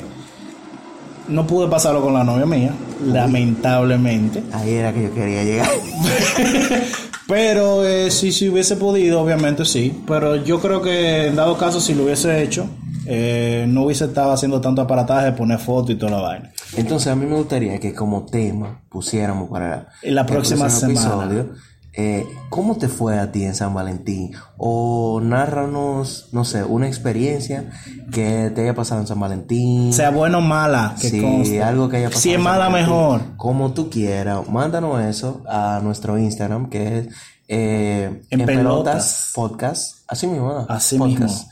[1.28, 2.74] no pude pasarlo con la novia mía,
[3.06, 4.44] lamentablemente.
[4.52, 5.70] Ahí era que yo quería llegar.
[7.28, 10.02] Pero eh, si, si hubiese podido, obviamente sí.
[10.06, 12.68] Pero yo creo que en dado caso, si lo hubiese hecho,
[13.06, 16.52] eh, no hubiese estado haciendo tanto aparataje de poner fotos y toda la vaina.
[16.76, 21.46] Entonces, a mí me gustaría que como tema pusiéramos para la el próxima próximo semana.
[21.94, 24.32] Eh, ¿Cómo te fue a ti en San Valentín?
[24.58, 27.70] O nárranos, no sé, una experiencia
[28.12, 29.92] que te haya pasado en San Valentín.
[29.92, 31.62] Sea bueno o mala, que Sí, conste.
[31.62, 32.22] algo que haya pasado.
[32.22, 32.94] Si es mala, Valentín.
[32.96, 33.22] mejor.
[33.38, 37.08] Como tú quieras, mándanos eso a nuestro Instagram, que es
[37.50, 38.94] eh, En en, pelotas.
[38.94, 39.98] pelotas, podcast.
[40.08, 40.66] Así mismo.
[40.70, 41.20] Así Podcast.
[41.22, 41.52] mismo.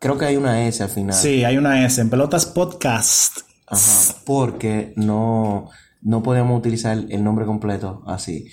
[0.00, 1.14] Creo que hay una S al final.
[1.16, 3.38] Sí, hay una S en Pelotas Podcast.
[3.66, 5.70] Ajá, porque no,
[6.02, 8.46] no podíamos utilizar el nombre completo así.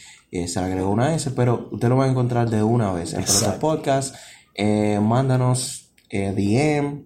[0.43, 3.13] Eh, se le agregó una S, pero usted lo va a encontrar de una vez
[3.13, 3.59] en Pelotas Exacto.
[3.59, 4.15] Podcast.
[4.53, 7.03] Eh, mándanos eh, DM.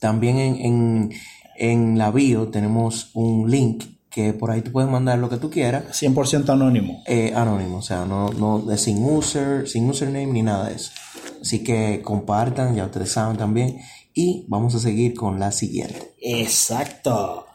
[0.00, 1.12] También en, en,
[1.56, 5.50] en la bio tenemos un link que por ahí tú puedes mandar lo que tú
[5.50, 5.84] quieras.
[6.02, 7.02] 100% anónimo.
[7.06, 10.90] eh, anónimo, o sea, no, no sin user, sin username ni nada de eso.
[11.42, 13.78] Así que compartan, ya ustedes saben también.
[14.14, 16.14] Y vamos a seguir con la siguiente.
[16.22, 17.45] Exacto.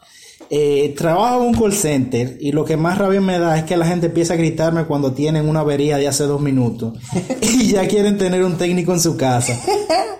[0.54, 3.74] Eh, trabajo en un call center y lo que más rabia me da es que
[3.74, 6.92] la gente empieza a gritarme cuando tienen una avería de hace dos minutos
[7.40, 9.58] y ya quieren tener un técnico en su casa.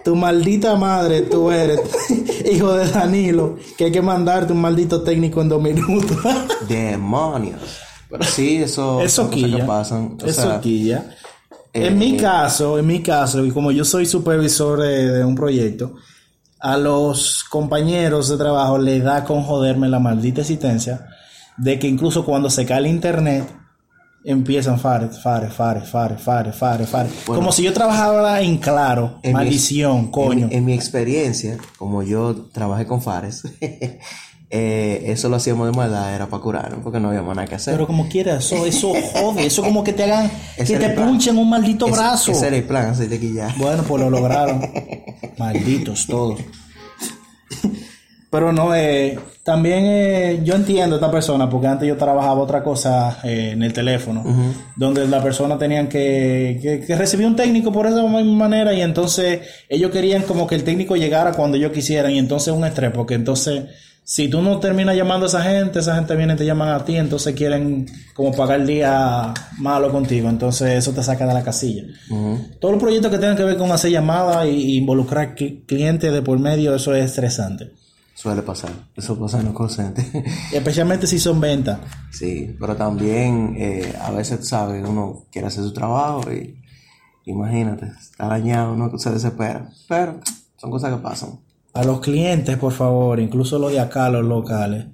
[0.02, 1.80] Tu maldita madre, tú eres
[2.50, 6.16] hijo de Danilo, que hay que mandarte un maldito técnico en dos minutos.
[6.68, 7.60] Demonios.
[8.08, 9.58] Pero sí, eso, Eso quilla.
[9.58, 10.16] que pasan.
[10.18, 11.14] O Eso sea, quilla.
[11.74, 15.24] eh, en mi eh, caso, en mi caso, y como yo soy supervisor de, de
[15.26, 15.92] un proyecto,
[16.62, 21.08] a los compañeros de trabajo le da con joderme la maldita existencia
[21.56, 23.44] de que incluso cuando se cae el internet
[24.24, 27.08] empiezan fare, fare, fare, fare, fare, fare, fare.
[27.26, 27.40] Bueno.
[27.40, 30.46] como si yo trabajara en claro, en mi- maldición, coño.
[30.46, 33.42] En, en mi experiencia, como yo trabajé con Fares,
[34.54, 37.72] eh, eso lo hacíamos de maldad, era para curarnos, porque no había nada que hacer.
[37.72, 41.38] Pero como quieras, eso, eso jode, eso como que te hagan, Ese que te punchen
[41.38, 42.32] un maldito Ese- brazo.
[42.32, 43.54] Ese era el plan, así de que ya.
[43.56, 44.60] Bueno, pues lo lograron.
[45.38, 46.38] Malditos todos.
[48.30, 52.62] Pero no, eh, también eh, yo entiendo a esta persona, porque antes yo trabajaba otra
[52.62, 54.22] cosa eh, en el teléfono,
[54.76, 58.80] donde la persona tenían que, que, que recibir un técnico por esa misma manera y
[58.80, 62.90] entonces ellos querían como que el técnico llegara cuando ellos quisieran y entonces un estrés,
[62.94, 63.64] porque entonces
[64.14, 66.84] si tú no terminas llamando a esa gente, esa gente viene y te llaman a
[66.84, 71.42] ti, entonces quieren como pagar el día malo contigo, entonces eso te saca de la
[71.42, 71.84] casilla.
[72.10, 72.38] Ujú.
[72.60, 76.20] Todos los proyectos que tengan que ver con hacer llamadas y involucrar cli- clientes de
[76.20, 77.72] por medio, eso es estresante.
[78.14, 80.06] Suele pasar, eso pasa en los call centers.
[80.52, 81.78] Especialmente si son ventas.
[82.10, 84.86] Sí, pero también eh, a veces, ¿sabes?
[84.86, 86.54] Uno quiere hacer su trabajo y
[87.24, 89.70] imagínate, está dañado, uno se desespera.
[89.88, 90.20] Pero
[90.58, 91.30] son cosas que pasan.
[91.74, 94.86] A los clientes, por favor, incluso los de acá, los locales,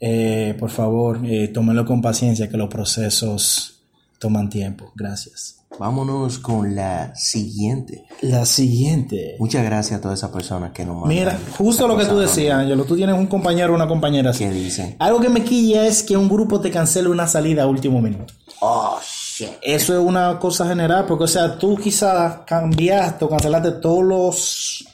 [0.00, 3.80] eh, por favor, eh, tómenlo con paciencia, que los procesos
[4.18, 4.92] toman tiempo.
[4.96, 5.54] Gracias.
[5.78, 8.04] Vámonos con la siguiente.
[8.22, 9.36] La siguiente.
[9.38, 11.10] Muchas gracias a todas esas personas que nos mandan.
[11.10, 12.84] Mira, justo lo que tú decías, Ángelo.
[12.84, 14.44] Tú tienes un compañero o una compañera así.
[14.44, 17.66] Que dicen, Algo que me quilla es que un grupo te cancele una salida a
[17.68, 18.34] último minuto.
[18.60, 19.50] oh shit.
[19.62, 24.84] Eso es una cosa general, porque, o sea, tú quizás cambiaste o cancelaste todos los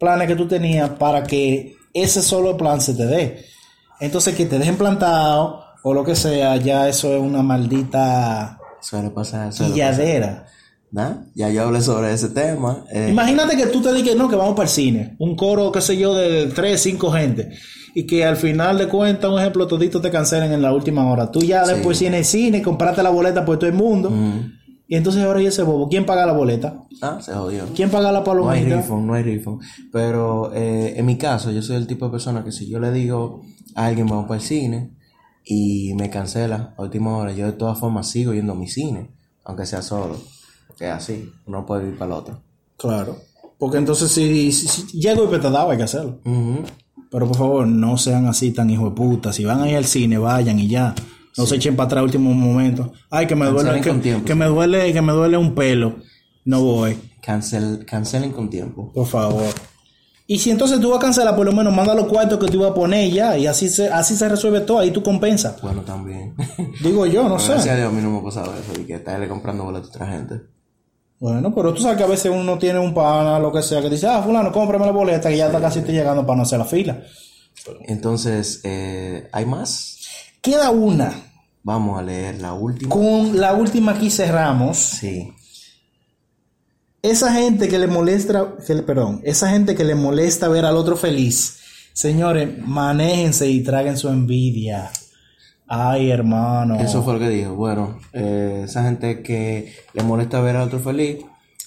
[0.00, 3.44] planes que tú tenías para que ese solo plan se te dé.
[4.00, 9.10] Entonces, que te dejen plantado o lo que sea, ya eso es una maldita Suele
[9.10, 9.74] pasar, suele pasar.
[9.74, 10.46] quilladera.
[10.92, 11.22] ¿Da?
[11.36, 12.84] Ya yo hablé sobre ese tema.
[12.92, 15.14] eh, Imagínate que tú te digas, no, que vamos para el cine.
[15.20, 17.50] Un coro, qué sé yo, de tres, cinco gente.
[17.94, 21.30] Y que al final de cuentas, un ejemplo, toditos te cancelen en la última hora.
[21.30, 21.74] Tú ya Sí.
[21.74, 24.10] después tienes cine, compraste la boleta por todo el mundo.
[24.10, 24.59] mm,
[24.90, 26.82] Y entonces ahora y ese bobo, ¿quién paga la boleta?
[27.00, 27.64] ah, se jodió.
[27.76, 28.76] ¿Quién paga la No hay palomita?
[28.76, 29.62] refund, no hay refund.
[29.92, 32.90] Pero eh, en mi caso, yo soy el tipo de persona que si yo le
[32.90, 33.40] digo
[33.76, 34.90] a alguien vamos para el cine
[35.44, 39.12] y me cancela a última hora, yo de todas formas sigo yendo a mi cine,
[39.44, 40.16] aunque sea solo.
[40.66, 42.42] Porque es así, uno puede ir para el otro.
[42.76, 43.16] Claro.
[43.60, 46.18] Porque entonces si, si, si llega y dado, hay que hacerlo.
[46.24, 46.64] Ujú.
[47.12, 49.32] Pero por favor, no sean así tan hijo de puta.
[49.32, 50.96] Si van a ir al cine, vayan y ya.
[51.36, 52.92] No se echen para atrás último momento.
[53.10, 55.96] Ay, que me duele, Cancelen que, me duele, que me duele un pelo.
[56.44, 56.98] No voy.
[57.22, 58.90] Cancel, cancelen con tiempo.
[58.92, 59.52] Por favor.
[60.26, 62.58] Y si entonces tú vas a cancelar, por lo menos manda los cuartos que tú
[62.58, 63.36] ibas a poner ya.
[63.36, 64.78] Y así se, así se resuelve todo.
[64.78, 65.60] Ahí tú compensas.
[65.60, 66.34] Bueno, también.
[66.82, 67.52] Digo yo, no sé.
[67.52, 69.90] Gracias a Dios a mí no me ha pasado eso, y que estarle comprando boletos
[69.90, 70.40] a otra gente.
[71.18, 73.90] Bueno, pero tú sabes que a veces uno tiene un pana, lo que sea, que
[73.90, 76.58] dice, ah, fulano, cómprame la boleta que ya está casi te llegando para no hacer
[76.58, 77.02] la fila.
[77.82, 79.98] Entonces, eh, ¿hay más?
[80.40, 81.12] Queda una.
[81.62, 82.90] Vamos a leer la última.
[82.90, 84.76] Con la última aquí cerramos.
[84.78, 85.32] Sí.
[87.02, 90.76] Esa gente que le molesta, que le- perdón, esa gente que le molesta ver al
[90.76, 91.58] otro feliz,
[91.94, 94.90] señores, manéjense y traguen su envidia.
[95.66, 96.76] Ay, hermano.
[96.76, 97.54] Eso fue lo que dijo.
[97.54, 101.18] Bueno, eh, esa gente que le molesta ver a otro feliz,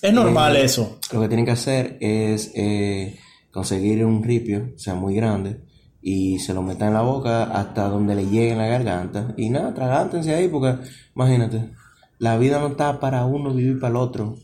[0.02, 1.00] Es normal eso.
[1.12, 3.18] lo que tienen que hacer es eh,
[3.52, 5.62] conseguir un ripio, o sea, muy grande,
[6.04, 9.34] y se lo metan en la boca hasta donde le llegue en la garganta.
[9.38, 10.76] Y nada, tragántense ahí, porque
[11.16, 11.72] imagínate,
[12.20, 14.36] la vida no está para uno vivir para el otro.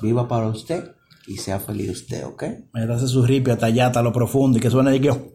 [0.00, 0.92] Viva para usted
[1.26, 2.44] y sea feliz usted, ¿ok?
[2.72, 5.10] Me hace su ripio hasta allá, hasta lo profundo y que suene de que.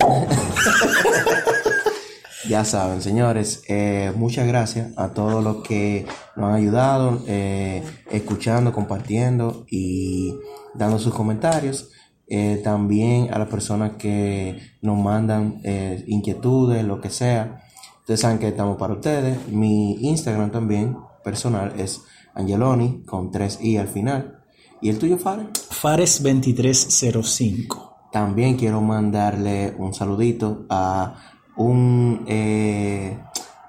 [2.48, 6.06] Ya saben, señores, eh, muchas gracias a todos los que
[6.36, 10.36] nos han ayudado, eh, escuchando, compartiendo y
[10.76, 11.90] dando sus comentarios.
[12.28, 17.62] Eh, también a las personas que nos mandan eh, inquietudes, lo que sea.
[18.00, 19.48] Ustedes saben que estamos para ustedes.
[19.48, 22.02] Mi Instagram también, personal, es
[22.34, 24.40] Angeloni con 3i al final.
[24.82, 25.48] ¿Y el tuyo, Fares?
[25.70, 27.96] Fares 2305.
[28.12, 31.16] También quiero mandarle un saludito a
[31.58, 33.18] un, eh,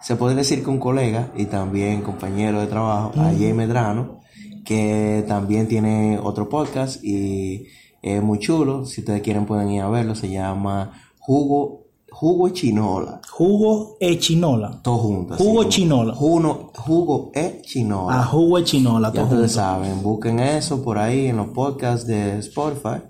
[0.01, 4.21] se puede decir que un colega y también compañero de trabajo, a Jay Medrano,
[4.65, 7.67] que también tiene otro podcast y
[8.07, 8.85] es muy chulo.
[8.87, 10.15] Si ustedes quieren pueden ir a verlo.
[10.15, 13.21] Se llama Jugo, Jugo y Chinola.
[13.31, 14.81] Jugo e chinola.
[14.83, 15.35] Todo junto.
[15.35, 16.15] así Jugo como- chinola.
[16.15, 18.21] Jugo, jugo e Chinola.
[18.21, 19.13] Ah, jugo e chinola.
[19.13, 23.03] Ya ustedes saben, busquen eso por ahí en los podcasts de Spotify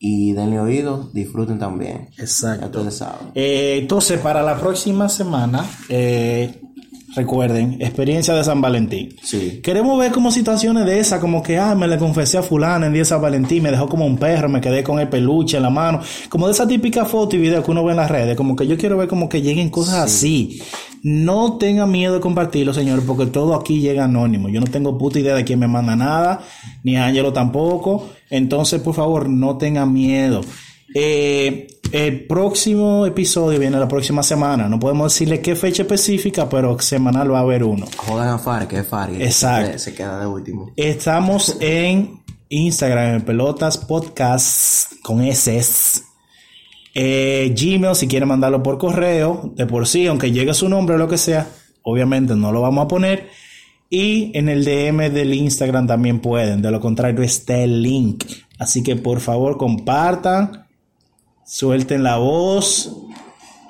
[0.00, 2.08] y denle oído, disfruten también.
[2.16, 2.66] Ya Exacto.
[2.66, 3.28] ustedes saben.
[3.34, 6.60] Eh, entonces, para la próxima semana, eh,
[7.14, 9.16] recuerden, experiencia de San Valentín.
[9.22, 9.60] Sí.
[9.62, 12.92] Queremos ver como situaciones de esas, como que, ah, me le confesé a fulana en
[12.92, 15.64] día de San Valentín, me dejó como un perro, me quedé con el peluche en
[15.64, 18.36] la mano, como de esa típica foto y video que uno ve en las redes,
[18.36, 20.60] como que yo quiero ver como que lleguen cosas así.
[21.02, 24.50] No tengan miedo de compartirlo, señores, porque todo aquí llega anónimo.
[24.50, 26.40] Yo no tengo puta idea de quién me manda nada,
[26.84, 28.10] ni a Ángelo tampoco.
[28.28, 30.42] Entonces, por favor, no tengan miedo.
[30.94, 34.68] Eh, el próximo episodio viene la próxima semana.
[34.68, 37.86] No podemos decirle qué fecha específica, pero semanal va a haber uno.
[37.96, 39.22] Jodan a Fari, que es Fari.
[39.22, 39.78] Exacto.
[39.78, 40.72] Se, queda de último.
[40.76, 46.02] Estamos en Instagram, en Pelotas Podcast con S.
[46.94, 50.98] Eh, Gmail, si quieren mandarlo por correo, de por sí, aunque llegue su nombre o
[50.98, 51.48] lo que sea,
[51.82, 53.28] obviamente no lo vamos a poner.
[53.88, 58.24] Y en el DM del Instagram también pueden, de lo contrario está el link.
[58.58, 60.66] Así que por favor compartan,
[61.50, 62.96] suelten la voz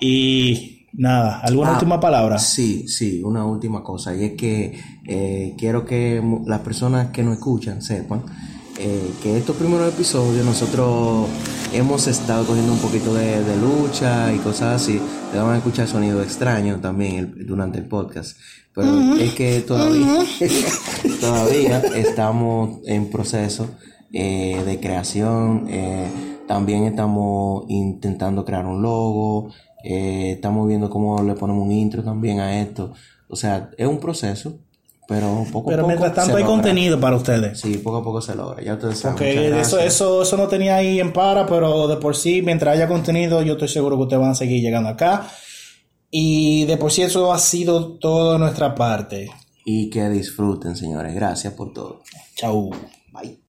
[0.01, 2.39] y nada, ¿alguna Ah, última palabra?
[2.39, 4.15] Sí, sí, una última cosa.
[4.15, 8.23] Y es que eh, quiero que las personas que nos escuchan sepan
[8.79, 11.27] eh, que estos primeros episodios nosotros
[11.73, 15.01] hemos estado cogiendo un poquito de, de lucha y cosas así.
[15.33, 18.37] Te van a escuchar sonidos extraños también el- durante el podcast.
[18.75, 20.25] Pero es que todavía,
[21.21, 23.69] todavía estamos en proceso
[24.13, 25.67] eh, de creación.
[25.69, 26.07] eh,
[26.51, 29.53] también estamos intentando crear un logo.
[29.85, 32.93] eh, estamos viendo cómo le ponemos un intro también a esto.
[33.29, 34.59] O sea, es un proceso,
[35.07, 35.87] pero poco a Pero poco.
[35.87, 36.57] mientras tanto se hay logra.
[36.57, 37.61] contenido para ustedes.
[37.61, 38.63] Sí, poco a poco se logra.
[38.65, 39.17] Ya ustedes saben.
[39.55, 42.89] Muchas eso, eso, eso no tenía ahí en para, pero de por sí, mientras haya
[42.89, 45.29] contenido, yo estoy seguro que ustedes van a seguir llegando acá.
[46.11, 49.31] Y de por sí eso ha sido todo de nuestra parte.
[49.65, 51.15] Y que disfruten, señores.
[51.15, 52.03] Gracias por todo.
[52.35, 52.71] Chau.
[53.13, 53.39] Bye.